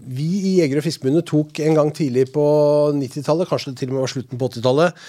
vi 0.10 0.30
i 0.52 0.54
Jeger- 0.60 0.82
og 0.82 0.86
Fiskerforbundet 0.86 1.28
tok 1.30 1.60
en 1.64 1.78
gang 1.78 1.92
tidlig 1.96 2.30
på 2.36 2.46
90-tallet, 2.98 3.50
kanskje 3.50 3.74
det 3.74 3.82
til 3.82 3.92
og 3.92 3.98
med 3.98 4.06
var 4.06 4.14
slutten 4.16 4.42
på 4.42 4.50
80-tallet, 4.50 5.06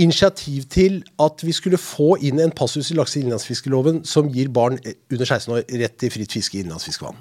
initiativ 0.00 0.64
til 0.72 1.02
at 1.20 1.42
vi 1.44 1.52
skulle 1.52 1.80
få 1.80 2.14
inn 2.24 2.40
en 2.40 2.54
passus 2.56 2.88
i 2.92 2.96
lakse- 2.96 3.18
og 3.18 3.26
innlandsfiskeloven 3.26 4.00
som 4.08 4.30
gir 4.32 4.48
barn 4.48 4.78
under 5.12 5.26
16 5.26 5.52
år 5.52 5.66
rett 5.82 5.98
til 6.00 6.12
fritt 6.14 6.32
fiske 6.32 6.56
i 6.56 6.62
innlandsfiskevann. 6.64 7.18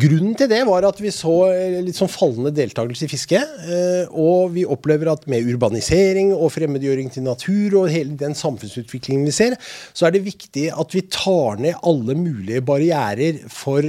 Grunnen 0.00 0.36
til 0.38 0.46
det 0.48 0.60
var 0.68 0.86
at 0.86 1.00
vi 1.02 1.10
så 1.10 1.34
eh, 1.50 1.80
litt 1.82 1.98
sånn 1.98 2.12
fallende 2.12 2.52
deltakelse 2.54 3.08
i 3.08 3.10
fiske. 3.10 3.40
eh, 3.42 4.04
Og 4.14 4.52
vi 4.54 4.64
opplever 4.64 5.10
at 5.10 5.26
med 5.26 5.48
urbanisering 5.50 6.30
og 6.36 6.52
fremmedgjøring 6.54 7.10
til 7.10 7.26
natur 7.26 7.82
og 7.82 7.90
hele 7.90 8.14
den 8.16 8.38
samfunnsutviklingen 8.38 9.26
vi 9.26 9.34
ser, 9.34 9.58
så 9.92 10.06
er 10.06 10.14
det 10.14 10.28
viktig 10.28 10.70
at 10.70 10.94
vi 10.94 11.02
tar 11.10 11.58
ned 11.58 11.82
alle 11.82 12.14
mulige 12.14 12.62
barrierer 12.62 13.42
for 13.50 13.82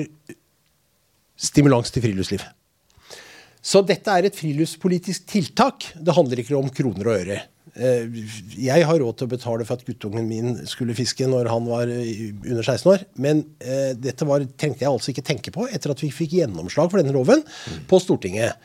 stimulans 1.42 1.94
til 1.94 2.06
friluftsliv. 2.06 2.44
Så 3.62 3.84
dette 3.86 4.10
er 4.10 4.26
et 4.26 4.38
friluftspolitisk 4.38 5.28
tiltak. 5.30 5.92
Det 5.94 6.16
handler 6.18 6.42
ikke 6.42 6.58
om 6.58 6.70
kroner 6.74 7.12
og 7.12 7.20
øre. 7.20 7.42
Eh, 7.72 8.04
Jeg 8.58 8.84
har 8.84 8.98
råd 9.00 9.16
til 9.16 9.30
å 9.30 9.32
betale 9.32 9.64
for 9.64 9.80
at 9.80 9.86
guttungen 9.88 10.26
min 10.28 10.56
skulle 10.68 10.96
fiske 10.98 11.24
når 11.30 11.48
han 11.48 11.68
var 11.70 11.88
eh, 11.88 12.34
under 12.44 12.66
16 12.66 12.90
år, 12.92 13.06
men 13.16 13.46
eh, 13.64 13.94
dette 13.96 14.28
var, 14.28 14.44
trengte 14.60 14.84
jeg 14.84 14.92
altså 14.92 15.14
ikke 15.14 15.24
tenke 15.30 15.54
på 15.56 15.68
etter 15.72 15.94
at 15.94 16.04
vi 16.04 16.10
fikk 16.12 16.36
gjennomslag 16.42 16.92
for 16.92 17.00
denne 17.00 17.16
loven 17.16 17.46
på 17.88 18.00
Stortinget. 18.02 18.60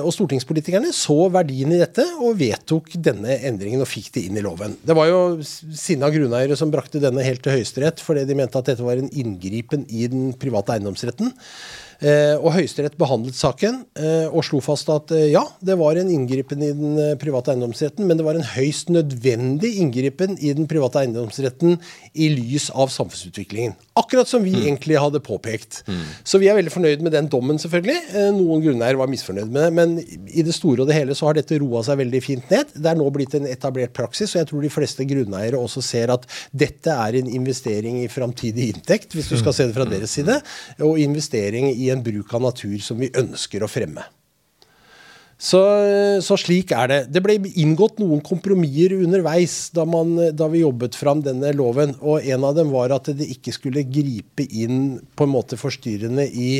Og 0.00 0.08
stortingspolitikerne 0.14 0.88
så 0.94 1.14
verdien 1.30 1.70
i 1.74 1.78
dette 1.78 2.02
og 2.18 2.38
vedtok 2.40 2.88
denne 2.98 3.36
endringen 3.46 3.84
og 3.84 3.90
fikk 3.90 4.08
det 4.16 4.24
inn 4.26 4.38
i 4.40 4.42
loven. 4.42 4.74
Det 4.82 4.96
var 4.96 5.10
jo 5.10 5.20
sinna 5.44 6.08
grunneiere 6.10 6.56
som 6.58 6.72
brakte 6.72 7.02
denne 7.02 7.22
helt 7.26 7.44
til 7.44 7.58
Høyesterett 7.58 8.02
fordi 8.02 8.24
de 8.26 8.38
mente 8.38 8.58
at 8.58 8.72
dette 8.72 8.86
var 8.86 8.98
en 8.98 9.10
inngripen 9.10 9.84
i 9.90 10.08
den 10.10 10.32
private 10.40 10.74
eiendomsretten. 10.74 11.34
Eh, 12.00 12.32
og 12.40 12.54
Høyesterett 12.54 12.94
behandlet 12.96 13.36
saken 13.36 13.82
eh, 14.00 14.24
og 14.32 14.40
slo 14.46 14.62
fast 14.64 14.88
at 14.88 15.10
eh, 15.12 15.26
ja, 15.34 15.42
det 15.60 15.76
var 15.76 15.98
en 16.00 16.08
inngripen 16.08 16.62
i 16.64 16.70
den 16.72 16.94
private 17.20 17.52
eiendomsretten, 17.52 18.06
men 18.08 18.16
det 18.16 18.24
var 18.24 18.38
en 18.38 18.46
høyst 18.54 18.88
nødvendig 18.88 19.74
inngripen 19.82 20.38
i 20.40 20.54
den 20.56 20.68
private 20.70 21.02
eiendomsretten 21.02 21.76
i 22.14 22.30
lys 22.32 22.70
av 22.72 22.88
samfunnsutviklingen. 22.94 23.76
Akkurat 24.00 24.30
som 24.30 24.44
vi 24.46 24.54
egentlig 24.62 24.96
hadde 25.00 25.20
påpekt. 25.20 25.82
Så 26.24 26.40
vi 26.40 26.48
er 26.48 26.56
veldig 26.56 26.72
fornøyd 26.72 27.02
med 27.04 27.12
den 27.12 27.28
dommen, 27.30 27.58
selvfølgelig. 27.60 28.30
Noen 28.36 28.62
grunneiere 28.64 28.98
var 29.00 29.10
misfornøyd 29.12 29.50
med 29.52 29.60
det, 29.66 29.70
men 29.76 29.92
i 30.00 30.44
det 30.46 30.54
store 30.56 30.84
og 30.84 30.88
det 30.88 30.96
hele 30.96 31.16
så 31.16 31.28
har 31.28 31.36
dette 31.36 31.58
roa 31.60 31.82
seg 31.84 32.00
veldig 32.00 32.22
fint 32.24 32.52
ned. 32.52 32.72
Det 32.72 32.90
er 32.90 32.98
nå 32.98 33.08
blitt 33.12 33.36
en 33.36 33.48
etablert 33.50 33.92
praksis, 33.96 34.32
og 34.32 34.40
jeg 34.40 34.50
tror 34.50 34.64
de 34.64 34.72
fleste 34.72 35.04
grunneiere 35.10 35.60
også 35.60 35.84
ser 35.84 36.14
at 36.14 36.24
dette 36.56 36.94
er 36.94 37.20
en 37.20 37.28
investering 37.40 38.00
i 38.00 38.08
framtidig 38.12 38.70
inntekt, 38.74 39.12
hvis 39.16 39.28
du 39.32 39.36
skal 39.40 39.56
se 39.56 39.68
det 39.68 39.76
fra 39.76 39.88
deres 39.90 40.16
side, 40.16 40.40
og 40.86 41.00
investering 41.02 41.68
i 41.74 41.89
en 41.92 42.02
bruk 42.04 42.32
av 42.36 42.48
natur 42.48 42.78
som 42.84 42.98
vi 43.00 43.12
ønsker 43.16 43.62
å 43.62 43.70
fremme. 43.70 44.06
Så, 45.40 45.60
så 46.20 46.36
slik 46.36 46.74
er 46.76 46.90
det. 46.90 46.98
Det 47.14 47.22
ble 47.24 47.38
inngått 47.62 47.96
noen 48.02 48.20
kompromisser 48.20 48.92
underveis 48.98 49.70
da, 49.72 49.86
man, 49.88 50.12
da 50.36 50.50
vi 50.52 50.60
jobbet 50.60 50.98
fram 51.00 51.22
denne 51.24 51.54
loven. 51.56 51.94
Og 52.04 52.26
en 52.28 52.44
av 52.44 52.58
dem 52.58 52.74
var 52.74 52.92
at 52.92 53.08
det 53.16 53.30
ikke 53.32 53.54
skulle 53.56 53.86
gripe 53.88 54.44
inn 54.44 54.98
på 55.16 55.24
en 55.24 55.32
måte 55.32 55.56
forstyrrende 55.56 56.26
i, 56.28 56.50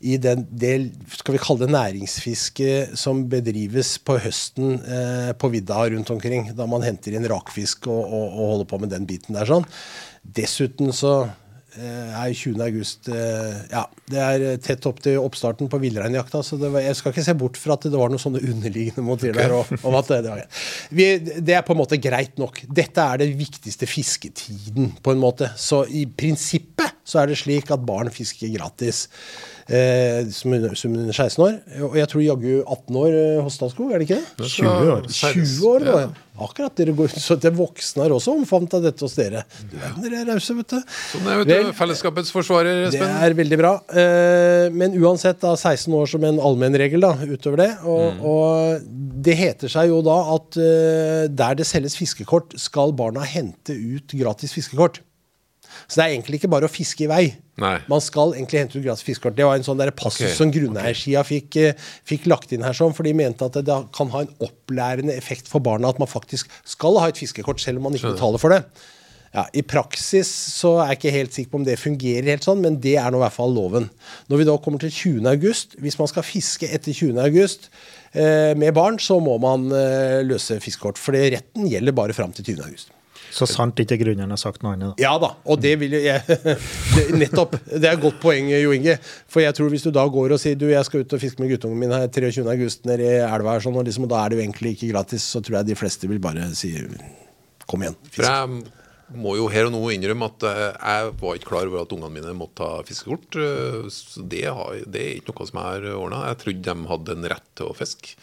i 0.00 0.16
den 0.16 0.46
del 0.48 0.88
skal 1.12 1.36
vi 1.36 1.42
kalle 1.44 1.66
det 1.66 1.74
næringsfiske 1.74 2.96
som 2.96 3.26
bedrives 3.28 3.98
på 4.00 4.16
høsten 4.24 4.78
eh, 4.80 5.30
på 5.36 5.52
vidda 5.52 5.84
rundt 5.92 6.14
omkring. 6.16 6.48
Da 6.56 6.64
man 6.72 6.86
henter 6.86 7.18
inn 7.18 7.28
rakfisk 7.28 7.84
og, 7.92 8.00
og, 8.00 8.26
og 8.30 8.52
holder 8.54 8.70
på 8.72 8.80
med 8.80 8.94
den 8.96 9.04
biten 9.12 9.36
der. 9.36 9.44
sånn. 9.44 9.68
Dessuten 10.24 10.88
så 10.96 11.14
eh, 11.28 11.49
er 11.78 12.32
20. 12.34 12.56
august 12.64 13.10
eh, 13.12 13.58
Ja, 13.70 13.84
det 14.10 14.20
er 14.20 14.44
tett 14.62 14.86
opp 14.90 14.98
til 15.04 15.20
oppstarten 15.20 15.70
på 15.70 15.80
villreinjakta, 15.82 16.42
så 16.46 16.58
det 16.60 16.72
var, 16.74 16.82
jeg 16.84 16.98
skal 16.98 17.14
ikke 17.14 17.26
se 17.26 17.36
bort 17.38 17.60
fra 17.60 17.76
at 17.76 17.86
det 17.86 18.00
var 18.00 18.10
noen 18.10 18.22
sånne 18.22 18.42
underliggende 18.42 19.04
motiver 19.06 19.38
der 19.38 19.54
og, 19.54 19.70
om 19.86 19.98
at 19.98 20.10
det, 20.10 20.20
det, 20.26 20.34
var, 20.34 20.64
vi, 20.98 21.08
det 21.38 21.56
er 21.56 21.64
på 21.66 21.76
en 21.76 21.82
måte 21.82 22.00
greit 22.02 22.40
nok. 22.40 22.62
Dette 22.66 23.04
er 23.04 23.22
den 23.22 23.36
viktigste 23.38 23.88
fisketiden, 23.90 24.94
på 25.02 25.14
en 25.14 25.22
måte. 25.22 25.52
Så 25.60 25.84
i 25.86 26.06
prinsippet 26.08 27.00
så 27.06 27.22
er 27.22 27.30
det 27.30 27.40
slik 27.40 27.70
at 27.74 27.86
barn 27.86 28.10
fisker 28.14 28.50
gratis. 28.54 29.06
Eh, 29.70 30.26
som 30.34 30.52
under 30.52 30.74
som 30.74 30.94
under 30.96 31.14
16 31.14 31.44
år. 31.44 31.58
Og 31.86 31.94
jeg 32.00 32.10
tror 32.10 32.22
jaggu 32.24 32.48
18 32.64 32.96
år 32.98 33.12
eh, 33.14 33.42
hos 33.44 33.54
Statskog, 33.54 33.92
er 33.94 34.02
det 34.02 34.08
ikke 34.08 34.18
det? 34.18 34.48
20 34.56 34.90
år. 34.96 35.04
20 35.14 35.68
år 35.70 35.84
nå, 35.86 35.94
ja. 36.00 36.08
Akkurat. 36.40 36.72
Dere 36.80 36.94
går, 36.96 37.12
så 37.20 37.36
det 37.38 37.52
voksne 37.54 38.06
er 38.06 38.14
også 38.16 38.32
omfavnet 38.34 38.74
av 38.78 38.86
dette 38.88 39.04
hos 39.04 39.14
dere. 39.14 39.44
Du 39.70 39.76
er 39.76 39.92
dere 40.02 40.22
er 40.22 40.30
rause, 40.32 40.56
vet 40.56 40.72
du. 40.72 40.94
Sånn 41.12 41.28
er 41.28 41.42
vet 41.42 41.50
du, 41.52 41.70
fellesskapets 41.76 42.32
forsvarer, 42.34 42.88
det 42.90 43.02
er 43.04 43.36
veldig 43.38 43.58
bra. 43.60 43.74
Eh, 43.92 44.66
men 44.74 44.96
uansett, 44.98 45.38
da, 45.44 45.52
16 45.54 45.94
år 46.00 46.10
som 46.14 46.26
en 46.26 46.40
allmennregel 46.50 47.06
da, 47.06 47.12
utover 47.30 47.62
det. 47.62 47.70
Og, 47.84 48.24
og 48.26 48.88
det 49.26 49.36
heter 49.38 49.70
seg 49.70 49.92
jo 49.92 50.00
da 50.06 50.16
at 50.34 50.58
eh, 50.58 51.28
der 51.30 51.60
det 51.60 51.68
selges 51.68 51.98
fiskekort, 52.00 52.56
skal 52.58 52.96
barna 52.96 53.22
hente 53.22 53.76
ut 53.76 54.18
gratis 54.18 54.56
fiskekort. 54.56 55.02
Så 55.90 55.98
det 55.98 56.04
er 56.04 56.12
egentlig 56.14 56.38
ikke 56.38 56.52
bare 56.52 56.68
å 56.68 56.70
fiske 56.70 57.02
i 57.02 57.08
vei. 57.10 57.24
Nei. 57.60 57.74
Man 57.90 58.02
skal 58.04 58.36
egentlig 58.36 58.62
hente 58.62 58.78
ut 58.78 58.84
gratis 58.84 59.02
fiskekort. 59.04 59.34
Det 59.36 59.48
var 59.48 59.58
en 59.58 59.66
sånn 59.66 59.80
der 59.80 59.90
passus 59.90 60.28
okay. 60.28 60.36
som 60.38 60.52
grunneiersida 60.54 61.24
fikk, 61.26 61.58
eh, 61.58 61.90
fikk 62.06 62.28
lagt 62.30 62.54
inn 62.54 62.62
her, 62.64 62.76
sånn, 62.76 62.94
for 62.94 63.08
de 63.08 63.12
mente 63.18 63.44
at 63.44 63.58
det 63.66 63.76
kan 63.96 64.12
ha 64.14 64.22
en 64.22 64.30
opplærende 64.46 65.16
effekt 65.18 65.50
for 65.50 65.62
barna 65.66 65.90
at 65.90 65.98
man 66.00 66.10
faktisk 66.10 66.48
skal 66.62 67.00
ha 67.02 67.10
et 67.10 67.18
fiskekort, 67.18 67.60
selv 67.62 67.82
om 67.82 67.88
man 67.88 67.98
ikke 67.98 68.14
betaler 68.14 68.42
for 68.42 68.54
det. 68.54 68.62
Ja, 69.30 69.44
I 69.54 69.62
praksis 69.62 70.30
så 70.56 70.76
er 70.80 70.92
jeg 70.92 70.98
ikke 70.98 71.14
helt 71.14 71.34
sikker 71.36 71.52
på 71.52 71.58
om 71.60 71.66
det 71.66 71.76
fungerer 71.78 72.32
helt 72.32 72.46
sånn, 72.46 72.62
men 72.64 72.78
det 72.82 72.96
er 72.98 73.10
nå 73.10 73.20
i 73.20 73.24
hvert 73.24 73.36
fall 73.36 73.52
loven. 73.54 73.86
Når 74.30 74.40
vi 74.40 74.46
da 74.48 74.56
kommer 74.62 74.82
til 74.82 74.94
20. 74.94 75.28
august, 75.30 75.76
hvis 75.82 75.98
man 76.00 76.10
skal 76.10 76.26
fiske 76.26 76.70
etter 76.70 76.94
20. 76.94 77.18
august 77.26 77.68
eh, 78.10 78.56
med 78.58 78.74
barn, 78.78 78.98
så 79.02 79.20
må 79.22 79.36
man 79.42 79.68
eh, 79.74 80.22
løse 80.26 80.58
fiskekort. 80.62 80.98
For 80.98 81.14
retten 81.14 81.70
gjelder 81.70 81.94
bare 81.94 82.16
fram 82.16 82.34
til 82.34 82.48
20. 82.54 82.64
august. 82.66 82.90
Så 83.30 83.46
sant 83.46 83.78
ikke 83.82 83.96
grunneieren 84.00 84.32
har 84.34 84.40
sagt 84.40 84.64
noe 84.64 84.72
annet. 84.74 84.92
da. 84.96 85.02
Ja 85.04 85.12
da, 85.22 85.32
og 85.46 85.60
det 85.62 85.76
vil 85.78 85.94
jeg 86.00 86.22
det, 86.96 87.04
Nettopp. 87.14 87.54
Det 87.70 87.84
er 87.84 87.94
et 87.94 88.02
godt 88.02 88.18
poeng, 88.22 88.48
Jo 88.50 88.72
Inge. 88.74 88.96
For 89.30 89.44
jeg 89.44 89.54
tror 89.56 89.70
hvis 89.70 89.86
du 89.86 89.92
da 89.94 90.02
går 90.10 90.34
og 90.34 90.42
sier 90.42 90.58
du, 90.58 90.66
jeg 90.72 90.84
skal 90.88 91.04
ut 91.04 91.14
og 91.16 91.22
fiske 91.22 91.42
med 91.42 91.52
guttungen 91.54 91.78
min 91.78 91.94
her 91.94 92.08
23. 92.10 92.42
august 92.50 92.84
nede 92.90 93.06
i 93.06 93.20
elva 93.22 93.54
her, 93.56 93.62
sånn, 93.64 93.78
og 93.78 93.86
liksom, 93.86 94.08
og 94.08 94.12
da 94.12 94.24
er 94.24 94.32
det 94.34 94.40
jo 94.40 94.44
egentlig 94.48 94.74
ikke 94.76 94.90
gratis, 94.92 95.24
så 95.30 95.42
tror 95.44 95.60
jeg 95.60 95.70
de 95.70 95.78
fleste 95.78 96.10
vil 96.10 96.18
bare 96.22 96.50
si 96.58 96.74
kom 97.70 97.82
igjen, 97.86 97.96
fisk. 98.10 98.18
For 98.18 98.26
jeg 98.26 99.18
må 99.20 99.32
jo 99.38 99.48
her 99.50 99.66
og 99.66 99.72
nå 99.74 99.80
innrømme 99.94 100.26
at 100.30 100.44
eh, 100.46 100.60
jeg 100.78 101.14
var 101.18 101.38
ikke 101.38 101.48
klar 101.50 101.66
over 101.70 101.80
at 101.82 101.94
ungene 101.96 102.12
mine 102.14 102.34
måtte 102.38 102.62
ha 102.66 102.82
fiskekort. 102.86 103.34
eh, 103.42 103.88
Så 103.90 104.22
det, 104.30 104.44
har, 104.54 104.76
det 104.86 105.00
er 105.02 105.16
ikke 105.18 105.34
noe 105.34 105.48
som 105.50 105.58
er 105.64 105.86
ordna. 105.96 106.20
Jeg 106.30 106.38
trodde 106.44 106.66
de 106.74 106.90
hadde 106.92 107.16
en 107.18 107.30
rett 107.34 107.48
til 107.58 107.70
å 107.70 107.74
fiske. 107.78 108.14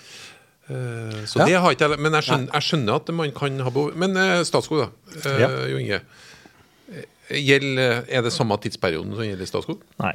Eh, 0.70 1.26
Så 1.26 1.46
det 1.48 1.56
har 1.56 1.72
ikke 1.72 1.88
jeg 1.88 2.00
Men 2.04 2.12
jeg 2.18 2.26
skjønner, 2.28 2.50
jeg 2.54 2.66
skjønner 2.68 2.96
at 3.00 3.12
man 3.16 3.32
kan 3.32 3.60
ha 3.64 3.70
behov 3.72 3.94
Men 3.96 4.18
eh, 4.20 4.42
Statskog, 4.44 4.82
da. 4.84 4.90
Eh. 5.32 5.70
Jo 5.72 5.78
Inge. 5.80 6.02
Gjelder, 7.28 8.04
er 8.08 8.24
det 8.24 8.32
samme 8.36 8.56
tidsperioden 8.64 9.16
som 9.16 9.24
gjelder 9.28 9.48
Statskog? 9.50 9.82
Nei. 10.00 10.14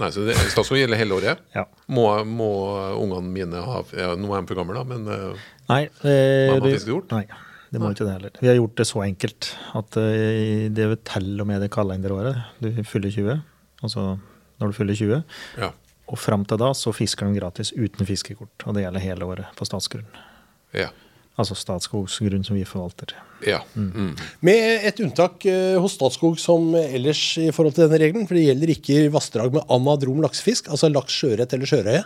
Nei, 0.00 0.08
så 0.14 0.24
det, 0.26 0.34
Statskog 0.50 0.78
gjelder 0.80 0.98
hele 0.98 1.14
året? 1.18 1.42
Ja. 1.54 1.64
Må, 1.92 2.06
må 2.26 2.48
ungene 2.98 3.30
mine 3.34 3.60
ha 3.66 3.82
ja, 3.94 4.14
Nå 4.18 4.30
er 4.34 4.42
de 4.42 4.50
for 4.50 4.58
gamle, 4.58 4.74
da, 4.80 4.82
men 4.88 5.06
Nei, 5.70 5.84
eh, 6.02 6.50
Mamma 6.50 6.64
det- 6.64 6.72
fiskekort? 6.80 7.12
Nei, 7.14 7.26
det 7.70 7.78
må 7.82 7.92
ikke 7.94 8.06
det 8.08 8.14
heller. 8.16 8.32
Vi 8.42 8.48
har 8.50 8.56
gjort 8.58 8.74
det 8.80 8.86
så 8.90 9.04
enkelt 9.06 9.52
at 9.78 9.90
det 9.94 10.86
er 10.88 10.96
til 11.06 11.28
og 11.44 11.46
med 11.46 11.62
det 11.62 11.70
kalenderåret 11.70 12.40
du 12.62 12.70
fyller 12.82 13.14
20, 13.14 13.36
altså 13.86 14.08
når 14.58 14.72
du 14.72 14.78
fyller 14.80 14.98
20, 14.98 15.22
ja. 15.62 15.70
Og 16.10 16.18
fram 16.18 16.44
til 16.48 16.58
da 16.58 16.72
så 16.74 16.92
fisker 16.94 17.28
de 17.28 17.38
gratis 17.38 17.70
uten 17.76 18.06
fiskekort. 18.06 18.66
Og 18.66 18.74
det 18.74 18.84
gjelder 18.84 19.04
hele 19.04 19.28
året 19.30 19.56
på 19.56 19.66
statsgrunn. 19.68 20.08
Ja. 20.74 20.90
Altså 21.38 21.56
Statskogs 21.56 22.18
grunn 22.20 22.44
som 22.46 22.58
vi 22.58 22.66
forvalter. 22.66 23.14
Ja. 23.46 23.60
Mm. 23.74 24.12
Med 24.46 24.86
et 24.88 25.00
unntak 25.04 25.44
eh, 25.48 25.76
hos 25.80 25.94
Statskog 25.96 26.38
som 26.40 26.74
ellers 26.76 27.22
i 27.40 27.48
forhold 27.54 27.76
til 27.76 27.86
denne 27.86 28.00
regelen, 28.02 28.26
for 28.28 28.38
det 28.38 28.44
gjelder 28.46 28.72
ikke 28.74 28.98
vassdrag 29.14 29.54
med 29.54 29.66
anadrom 29.72 30.20
laksefisk, 30.24 30.70
altså 30.72 30.90
laks, 30.92 31.16
sjøørret 31.22 31.54
eller 31.56 31.70
sjørøye. 31.70 32.02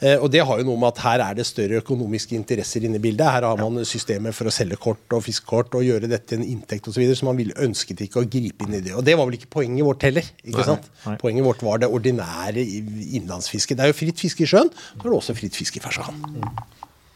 eh, 0.00 0.16
og 0.16 0.30
det 0.32 0.44
har 0.48 0.60
jo 0.60 0.68
noe 0.68 0.80
med 0.82 0.92
at 0.94 1.02
her 1.04 1.24
er 1.26 1.38
det 1.38 1.46
større 1.48 1.80
økonomiske 1.82 2.36
interesser 2.38 2.86
inne 2.86 3.00
i 3.00 3.04
bildet. 3.04 3.26
Her 3.36 3.48
har 3.50 3.60
man 3.60 3.84
systemer 3.88 4.34
for 4.36 4.50
å 4.50 4.54
selge 4.54 4.78
kort 4.80 5.16
og 5.16 5.24
fiskekort 5.26 5.76
og 5.78 5.86
gjøre 5.86 6.10
dette 6.10 6.32
til 6.32 6.42
en 6.42 6.48
inntekt 6.56 6.88
osv., 6.88 6.96
så, 6.96 7.02
videre, 7.02 7.18
så 7.18 7.28
man 7.28 7.36
ville 7.38 7.56
ønsket 7.60 8.00
ikke 8.06 8.22
å 8.22 8.28
gripe 8.30 8.64
inn 8.64 8.78
i 8.78 8.82
det. 8.84 8.94
Og 8.96 9.04
det 9.06 9.16
var 9.18 9.28
vel 9.28 9.36
ikke 9.36 9.52
poenget 9.58 9.84
vårt 9.86 10.06
heller. 10.08 10.30
ikke 10.46 10.64
sant? 10.66 10.88
Nei. 11.04 11.18
Poenget 11.20 11.44
vårt 11.46 11.64
var 11.66 11.82
det 11.82 11.90
ordinære 11.92 12.64
innlandsfisket. 13.20 13.76
Det 13.76 13.84
er 13.84 13.92
jo 13.92 13.98
fritt 14.00 14.22
fiske 14.24 14.46
i 14.46 14.48
sjøen, 14.48 14.72
så 14.72 15.04
er 15.04 15.18
også 15.18 15.36
fritt 15.36 15.58
fiske 15.58 15.80
i 15.80 15.84
ferskvann. 15.84 16.24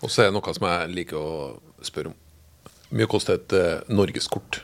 Og 0.01 0.09
så 0.09 0.25
er 0.25 0.31
det 0.31 0.37
noe 0.37 0.57
som 0.57 0.67
jeg 0.69 0.93
liker 0.95 1.21
å 1.21 1.33
spørre 1.85 2.13
om. 2.13 2.19
Mye 2.91 3.07
koster 3.11 3.39
et 3.39 3.55
uh, 3.55 3.81
norgeskort? 3.93 4.63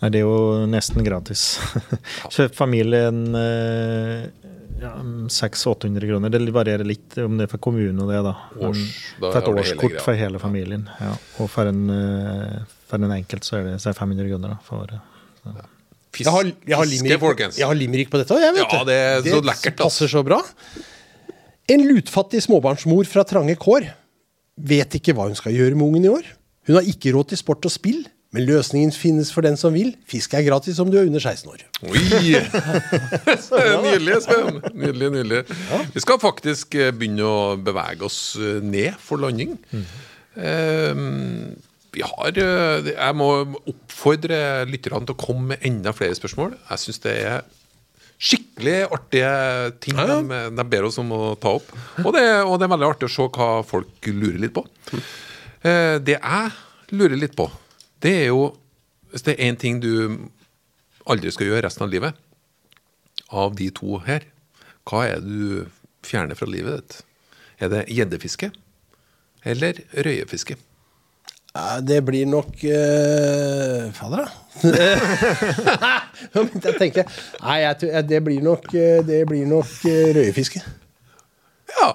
Nei, 0.00 0.10
det 0.12 0.20
er 0.20 0.26
jo 0.26 0.66
nesten 0.68 1.04
gratis. 1.06 1.56
Kjøp 2.34 2.56
familien 2.56 3.22
eh, 3.38 4.26
ja, 4.82 4.90
600-800 5.32 6.04
kroner. 6.10 6.32
Det 6.32 6.40
varierer 6.52 6.84
litt 6.84 7.16
om 7.22 7.38
det 7.38 7.46
er 7.46 7.52
for 7.54 7.62
kommunen 7.64 8.02
og 8.04 8.12
det, 8.12 8.18
da. 8.26 8.34
Års, 8.66 8.82
da 9.22 9.30
for 9.30 9.40
et 9.40 9.48
årskort 9.54 9.96
for 10.04 10.20
hele 10.20 10.42
familien. 10.42 10.84
Ja. 11.00 11.14
Og 11.40 11.48
for 11.52 11.70
en, 11.70 11.86
eh, 11.94 12.58
for 12.90 13.00
en 13.00 13.16
enkelt 13.16 13.48
så 13.48 13.62
er 13.62 13.70
det 13.70 13.78
så 13.80 13.94
er 13.94 13.96
500 13.96 14.28
kroner 14.34 14.52
da, 14.52 14.60
for 14.66 14.84
året. 14.84 15.00
Fisk, 16.12 16.26
Jeg 16.26 16.32
har, 16.34 16.52
jeg 16.68 16.76
har, 16.76 16.88
limerick, 16.90 17.42
jeg 17.56 17.68
har 17.68 17.76
limerick 17.76 18.12
på 18.12 18.20
dette 18.20 18.36
òg, 18.36 18.42
jeg, 18.42 18.56
vet 18.56 18.76
Ja, 18.76 18.84
det 18.88 18.96
er 19.00 19.24
så 19.24 19.40
lekkert, 19.44 19.78
ass. 19.78 19.82
passer 19.84 20.12
så 20.12 20.22
bra. 20.26 20.42
En 21.72 21.82
lutfattig 21.88 22.44
småbarnsmor 22.44 23.08
fra 23.08 23.24
trange 23.26 23.56
kår 23.60 23.88
vet 24.56 24.96
ikke 25.00 25.16
hva 25.16 25.30
hun 25.30 25.38
skal 25.38 25.56
gjøre 25.56 25.76
med 25.76 25.88
ungen 25.88 26.04
i 26.04 26.12
år. 26.12 26.35
Hun 26.66 26.78
har 26.78 26.86
ikke 26.88 27.12
råd 27.14 27.30
til 27.30 27.38
sport 27.40 27.66
og 27.68 27.72
spill, 27.72 28.04
men 28.34 28.44
løsningen 28.48 28.90
finnes 28.92 29.30
for 29.32 29.46
den 29.46 29.54
som 29.56 29.72
vil. 29.76 29.92
Fisk 30.10 30.34
er 30.34 30.42
gratis 30.44 30.80
om 30.82 30.90
du 30.90 30.98
er 30.98 31.06
under 31.06 31.22
16 31.22 31.52
år. 31.52 31.62
Oi! 31.86 32.02
nydelig, 33.86 34.16
Espen. 34.18 34.58
Nydelig, 34.74 35.10
nydelig. 35.14 35.44
Vi 35.94 36.02
skal 36.02 36.18
faktisk 36.20 36.74
eh, 36.76 36.90
begynne 36.92 37.24
å 37.28 37.38
bevege 37.56 38.04
oss 38.08 38.18
eh, 38.40 38.58
ned 38.66 38.98
for 39.00 39.22
landing. 39.22 39.54
Eh, 40.36 40.92
vi 41.96 42.02
har 42.04 42.36
Jeg 42.36 43.16
må 43.16 43.28
oppfordre 43.70 44.66
lytterne 44.68 45.06
til 45.08 45.14
å 45.14 45.22
komme 45.22 45.54
med 45.54 45.62
enda 45.64 45.94
flere 45.96 46.18
spørsmål. 46.18 46.58
Jeg 46.72 46.82
syns 46.82 47.00
det 47.06 47.14
er 47.30 47.46
skikkelig 48.16 48.76
artige 48.96 49.30
ting 49.84 49.96
Ja, 49.96 50.06
ja. 50.08 50.18
de, 50.24 50.42
de 50.56 50.64
ber 50.72 50.86
oss 50.88 50.98
om 51.00 51.08
å 51.14 51.22
ta 51.40 51.54
opp. 51.56 51.70
Og 52.02 52.10
det, 52.16 52.26
og 52.42 52.58
det 52.58 52.66
er 52.66 52.74
veldig 52.74 52.90
artig 52.90 53.08
å 53.08 53.12
se 53.12 53.30
hva 53.32 53.48
folk 53.64 54.10
lurer 54.12 54.42
litt 54.44 54.54
på. 54.56 54.66
Eh, 55.66 55.96
det 56.04 56.18
jeg 56.18 56.94
lurer 56.94 57.18
litt 57.18 57.34
på, 57.38 57.48
det 58.04 58.14
er 58.22 58.30
jo 58.30 58.54
Hvis 59.10 59.24
det 59.24 59.36
er 59.36 59.46
én 59.46 59.56
ting 59.56 59.78
du 59.80 60.28
aldri 61.08 61.30
skal 61.32 61.46
gjøre 61.48 61.62
resten 61.64 61.86
av 61.86 61.92
livet, 61.92 62.16
av 63.30 63.54
de 63.56 63.68
to 63.72 64.00
her, 64.04 64.26
hva 64.84 65.04
er 65.06 65.22
det 65.22 65.30
du 65.30 65.70
fjerner 66.04 66.36
fra 66.36 66.48
livet 66.50 66.82
ditt? 66.82 66.98
Er 67.62 67.70
det 67.72 67.84
gjeddefiske 67.94 68.50
eller 69.46 69.78
røyefiske? 69.94 70.58
Det 71.86 72.00
blir 72.04 72.26
nok 72.28 72.58
uh, 72.66 73.86
Fader, 73.96 74.26
da. 74.26 74.66
Nå 76.34 76.42
begynte 76.42 76.66
jeg 76.66 76.74
å 76.74 76.82
tenke. 76.82 77.06
Nei, 77.40 77.60
jeg, 77.62 78.02
det 78.10 78.20
blir 78.26 78.42
nok, 78.44 78.66
eh, 78.74 78.98
det 79.06 79.22
blir 79.30 79.46
nok 79.48 79.78
røyefiske. 79.86 80.60
Ja, 81.78 81.94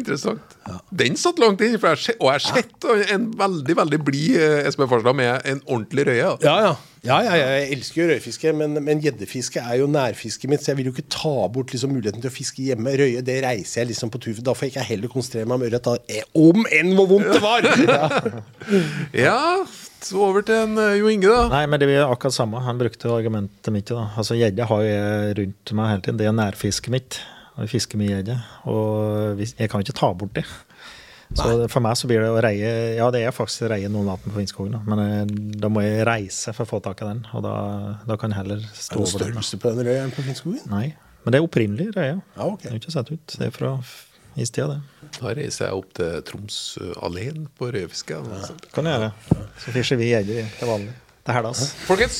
interessant. 0.00 0.56
Den 0.96 1.16
satt 1.20 1.38
langt 1.42 1.60
inn, 1.64 1.76
for 1.78 1.92
jeg, 1.92 1.96
har 1.96 2.02
se- 2.02 2.16
og 2.20 2.28
jeg 2.32 2.40
har 2.40 2.44
sett 2.62 2.86
en 3.14 3.30
veldig 3.38 3.76
veldig 3.78 4.00
blid 4.06 4.36
eh, 4.40 4.66
Espen 4.68 4.88
Farstad 4.90 5.16
med 5.18 5.46
en 5.48 5.60
ordentlig 5.66 6.04
røye. 6.08 6.28
Ja, 6.44 6.54
ja. 6.66 6.72
ja, 7.06 7.18
ja, 7.26 7.34
ja 7.38 7.48
jeg 7.60 7.70
elsker 7.76 8.02
jo 8.02 8.08
røyefiske, 8.10 8.52
men, 8.58 8.78
men 8.86 9.00
gjeddefiske 9.04 9.62
er 9.62 9.80
jo 9.82 9.86
nærfisket 9.90 10.50
mitt, 10.52 10.64
så 10.64 10.72
jeg 10.72 10.80
vil 10.80 10.90
jo 10.90 10.94
ikke 10.96 11.06
ta 11.16 11.34
bort 11.54 11.72
liksom, 11.74 11.94
muligheten 11.96 12.22
til 12.24 12.32
å 12.32 12.34
fiske 12.34 12.66
hjemme. 12.66 12.96
Røye 12.98 13.22
det 13.26 13.38
reiser 13.46 13.82
jeg 13.84 13.92
liksom 13.94 14.10
på 14.14 14.20
tur, 14.26 14.38
da 14.46 14.54
får 14.56 14.68
jeg 14.68 14.74
ikke 14.76 14.86
heller 14.90 15.12
konsentrere 15.12 15.46
meg 15.50 15.60
om 15.60 15.66
ørret. 15.70 15.90
Eh, 16.10 16.24
Om 16.36 16.66
enn 16.80 16.94
hvor 16.98 17.10
vondt 17.14 17.32
det 17.34 17.42
var! 17.44 17.70
Ja. 17.86 18.08
Ja, 19.14 19.40
så 20.02 20.18
over 20.26 20.42
til 20.46 20.54
en 20.58 20.76
eh, 20.82 20.96
Jo 21.00 21.08
Inge, 21.12 21.30
da. 21.30 21.46
Nei, 21.52 21.62
men 21.70 21.80
det 21.82 21.88
er 21.94 22.04
akkurat 22.10 22.34
samme. 22.34 22.60
Han 22.66 22.78
brukte 22.80 23.08
argumentet 23.14 23.70
mitt. 23.74 23.88
da. 23.92 24.08
Altså, 24.18 24.34
Gjedde 24.38 24.66
har 24.68 24.82
jeg 24.86 25.36
rundt 25.38 25.72
meg 25.78 25.90
hele 25.92 26.02
tiden. 26.06 26.18
Det 26.20 26.26
er 26.30 26.34
nærfisket 26.36 26.92
mitt. 26.94 27.18
Jeg 27.56 27.70
fisker 27.72 27.98
mye 28.00 28.12
gjedde. 28.18 28.36
Og 28.70 29.40
jeg 29.42 29.70
kan 29.70 29.80
jo 29.80 29.86
ikke 29.86 29.98
ta 30.00 30.10
bort 30.14 30.34
det. 30.36 30.44
Så 31.34 31.46
Nei. 31.58 31.66
for 31.72 31.82
meg 31.82 31.96
så 31.98 32.06
blir 32.06 32.20
det 32.22 32.28
å 32.30 32.38
reie 32.44 32.68
Ja, 33.00 33.08
det 33.10 33.24
er 33.26 33.32
faktisk 33.34 33.64
å 33.66 33.70
reie 33.72 33.88
noen 33.90 34.06
vann 34.06 34.20
på 34.22 34.30
Finnskogen, 34.36 34.76
men 34.86 35.00
eh, 35.02 35.32
da 35.58 35.66
må 35.72 35.82
jeg 35.82 36.04
reise 36.06 36.52
for 36.54 36.62
å 36.62 36.70
få 36.76 36.78
tak 36.84 37.00
i 37.02 37.08
den. 37.08 37.24
Og 37.34 37.42
da, 37.42 37.54
da 38.06 38.14
kan 38.20 38.30
jeg 38.30 38.38
heller 38.44 38.60
Er 38.62 38.68
stå 38.78 39.00
det 39.00 39.08
over 39.08 39.24
den. 39.24 39.34
da. 39.34 39.42
størrelse 39.42 39.58
på 39.64 39.72
den 39.74 39.88
røya 39.88 40.04
enn 40.04 40.14
på 40.14 40.22
Finnskogen? 40.28 40.62
Nei. 40.70 40.84
Men 41.24 41.34
det 41.34 41.40
er 41.40 41.48
opprinnelig 41.48 41.88
reie. 41.96 42.20
Ja, 42.36 42.46
okay. 42.46 42.68
Det 42.68 42.70
er 42.70 42.76
jo 42.78 42.82
ikke 42.84 42.94
sett 42.94 43.10
ut. 43.10 43.26
Det 43.40 43.48
er 43.48 43.56
fra 43.56 43.72
istida, 44.38 44.76
det. 44.76 45.10
Da 45.18 45.32
reiser 45.34 45.66
jeg 45.66 45.80
opp 45.80 45.90
til 45.98 46.22
Troms 46.28 46.60
alene 47.02 47.48
på 47.58 47.72
rødfiske. 47.74 48.20
Ja. 48.22 48.52
Kan 48.76 48.86
jeg 48.86 49.00
gjøre. 49.00 49.42
Så 49.64 49.74
fischer 49.74 49.98
vi 49.98 50.12
gjedde 50.12 50.44
til 50.60 50.70
vanlig. 50.70 50.94
Til 51.26 51.48
altså. 51.48 51.66
Folkens, 51.88 52.18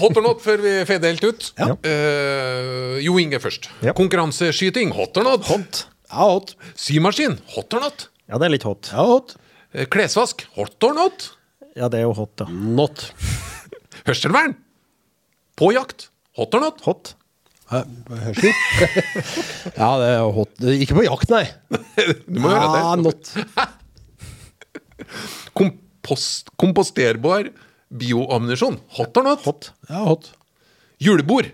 hot 0.00 0.16
or 0.18 0.24
not 0.24 0.40
før 0.42 0.62
vi 0.64 0.72
fader 0.88 1.12
helt 1.12 1.26
ut. 1.28 1.44
Ja. 1.60 1.68
Uh, 1.78 2.96
jo 3.04 3.14
Inge 3.22 3.38
først. 3.42 3.68
Ja. 3.86 3.94
Konkurranseskyting, 3.94 4.90
hot 4.96 5.20
or 5.20 5.28
not? 5.28 5.46
Hot. 5.46 5.84
Ja, 6.10 6.26
hot. 6.26 6.56
Symaskin, 6.74 7.38
hot 7.54 7.78
or 7.78 7.86
not? 7.86 8.08
Ja, 8.26 8.40
det 8.42 8.48
er 8.48 8.54
litt 8.56 8.66
hot. 8.66 8.90
Ja, 8.90 9.06
hot. 9.06 9.36
Eh, 9.72 9.86
Klesvask, 9.92 10.42
hot 10.58 10.82
or 10.88 10.98
not? 10.98 11.30
Ja, 11.78 11.86
det 11.92 12.02
er 12.02 12.08
jo 12.08 12.16
hot, 12.18 12.34
da. 12.42 12.48
Not. 12.50 13.06
Hørselvern, 14.08 14.56
på 15.56 15.70
jakt, 15.76 16.10
hot 16.38 16.58
or 16.58 16.66
not? 16.66 16.82
Hot. 16.88 17.14
Hæ, 17.70 17.84
Hørsel? 18.26 18.50
ja, 19.78 19.90
det 20.02 20.08
er 20.10 20.26
hot. 20.34 20.64
Ikke 20.74 20.98
på 20.98 21.06
jakt, 21.06 21.30
nei. 21.32 21.46
Du 22.26 22.42
må 22.42 22.50
gjøre 22.50 22.72
det. 22.74 22.82
Not. 23.06 23.30
Kompost, 25.56 26.50
komposterbar 26.60 27.52
bioammunisjon, 27.92 28.78
hot 28.96 29.16
or 29.16 29.26
not? 29.26 29.44
Hot. 29.44 29.72
Ja, 29.88 30.04
hot. 30.08 30.32
Julebord 31.02 31.50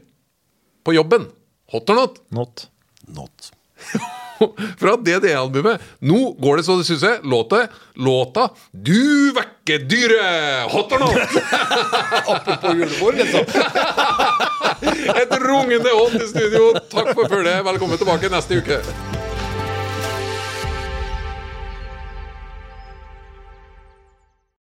på 0.84 0.94
jobben, 0.94 1.26
hot 1.72 1.90
or 1.90 1.94
not? 1.94 2.22
Not. 2.28 2.68
Not. 3.06 3.52
Fra 4.78 4.96
DDE-albumet 4.96 5.80
Nå 5.98 6.18
går 6.38 6.56
det 6.56 6.62
så 6.62 6.76
det 6.78 6.84
suser. 6.86 7.18
Låta, 7.22 7.66
låta 7.94 8.48
Du 8.70 9.32
vekker 9.34 9.78
dyret! 9.78 10.70
Hot 10.70 10.92
or 10.92 10.98
not? 10.98 11.16
Apropos 12.36 12.74
julebord, 12.74 13.14
liksom. 13.18 13.40
Et 15.22 15.38
rungende 15.42 15.90
hånd 15.90 16.22
i 16.22 16.26
studio. 16.30 16.72
Takk 16.90 17.14
for 17.14 17.28
følget. 17.28 17.64
Velkommen 17.66 17.98
tilbake 17.98 18.30
neste 18.30 18.62
uke. 18.62 19.07